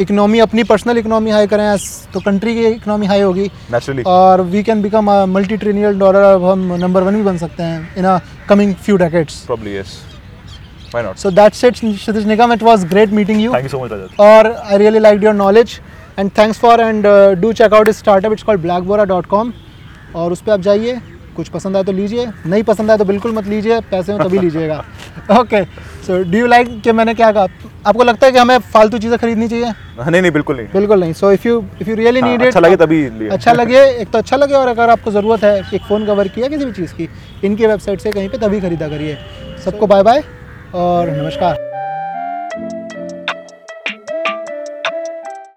इकनॉमी 0.00 0.38
अपनी 0.38 0.62
पर्सनल 0.64 0.98
इकनॉमी 0.98 1.30
हाई 1.30 1.46
करें 1.46 1.76
तो 2.12 2.20
कंट्री 2.20 2.54
की 2.54 2.64
इकनॉमी 2.66 3.06
हाई 3.06 3.20
होगी। 3.20 3.46
नेचुरली 3.72 4.02
और 4.06 4.40
we 4.42 4.62
can 4.62 4.82
become 4.82 5.10
multi 5.32 5.56
trillion 5.56 5.98
dollar 5.98 6.22
अब 6.24 6.44
हम 6.44 6.72
नंबर 6.80 7.02
वन 7.02 7.16
भी 7.16 7.22
बन 7.22 7.38
सकते 7.38 7.62
हैं 7.62 7.96
in 7.96 8.04
a 8.04 8.18
coming 8.48 8.74
few 8.76 8.96
decades 8.96 9.44
yes 10.96 11.02
why 11.02 11.04
not 11.04 11.16
so 11.16 11.30
that's 11.30 11.64
Shitish 11.64 12.26
Nigam. 12.30 12.56
It 12.56 12.62
was 12.62 12.84
great 12.94 13.12
meeting 13.18 13.44
you. 13.44 13.54
Thank 13.54 13.64
you 13.64 13.68
so 13.68 13.84
much 13.84 13.92
Rajat 13.92 14.20
और 14.20 14.54
I 14.72 14.80
really 14.84 15.04
liked 15.08 15.28
your 15.28 15.36
knowledge. 15.42 15.78
And 16.20 16.32
thanks 16.36 16.58
for 16.60 16.74
and 16.82 17.06
uh, 17.08 17.34
do 17.40 17.48
check 17.56 17.74
out 17.78 17.88
his 17.88 17.98
startup. 18.02 18.34
It's 18.34 18.44
called 18.48 18.62
blackbora.com 18.62 19.52
और 20.16 20.32
उस 20.32 20.40
पर 20.42 20.52
आप 20.52 20.60
जाइए 20.66 21.00
कुछ 21.36 21.48
पसंद 21.56 21.76
आए 21.76 21.84
तो 21.84 21.92
लीजिए 21.92 22.26
नहीं 22.46 22.62
पसंद 22.62 22.90
आए 22.90 22.98
तो 22.98 23.04
बिल्कुल 23.04 23.32
मत 23.38 23.46
लीजिए 23.46 23.80
पैसे 23.90 24.12
हो 24.12 24.18
तभी 24.18 24.38
लीजिएगा। 24.38 24.78
Okay 25.40 25.62
so 26.06 26.22
do 26.30 26.38
you 26.38 26.46
like 26.46 26.80
कि 26.84 26.92
मैंने 26.92 27.14
क्या 27.14 27.30
कहा? 27.32 27.46
आपको 27.86 28.04
लगता 28.04 28.26
है 28.26 28.32
कि 28.32 28.38
हमें 28.38 28.58
फालतू 28.74 28.98
चीज़ें 28.98 29.18
खरीदनी 29.18 29.48
चाहिए? 29.48 29.72
नहीं 29.98 30.20
नहीं 30.20 30.32
बिल्कुल 30.32 30.56
नहीं। 30.56 30.66
बिल्कुल 30.72 31.00
नहीं। 31.00 31.12
So 31.12 31.32
if 31.32 31.46
you 31.48 31.62
if 31.80 31.90
you 31.90 31.96
really 31.96 32.20
हाँ, 32.20 32.30
नीड 32.30 32.42
इट 32.42 32.46
अच्छा 32.46 32.60
लगे 32.60 32.76
तभी 32.76 33.02
लिए। 33.18 33.28
अच्छा 33.36 33.52
लगे 33.52 33.84
एक 34.00 34.10
तो 34.10 34.18
अच्छा 34.18 34.36
लगे 34.36 34.54
और 34.54 34.68
अगर 34.68 34.90
आपको 34.90 35.10
ज़रूरत 35.18 35.44
है 35.44 35.58
एक 35.74 35.82
फ़ोन 35.88 36.06
कवर 36.06 36.28
की 36.28 36.42
या 36.42 36.48
किसी 36.48 36.64
भी 36.64 36.72
चीज़ 36.72 36.94
की 36.94 37.08
इनकी 37.44 37.66
वेबसाइट 37.66 38.00
से 38.00 38.12
कहीं 38.12 38.28
पे 38.28 38.38
तभी 38.46 38.60
खरीदा 38.60 38.88
करिए। 38.88 39.18
सबको 39.64 39.86
बाय 39.86 40.02
बाय 40.02 40.22
और 40.76 41.10
नमस्कार। 41.10 41.65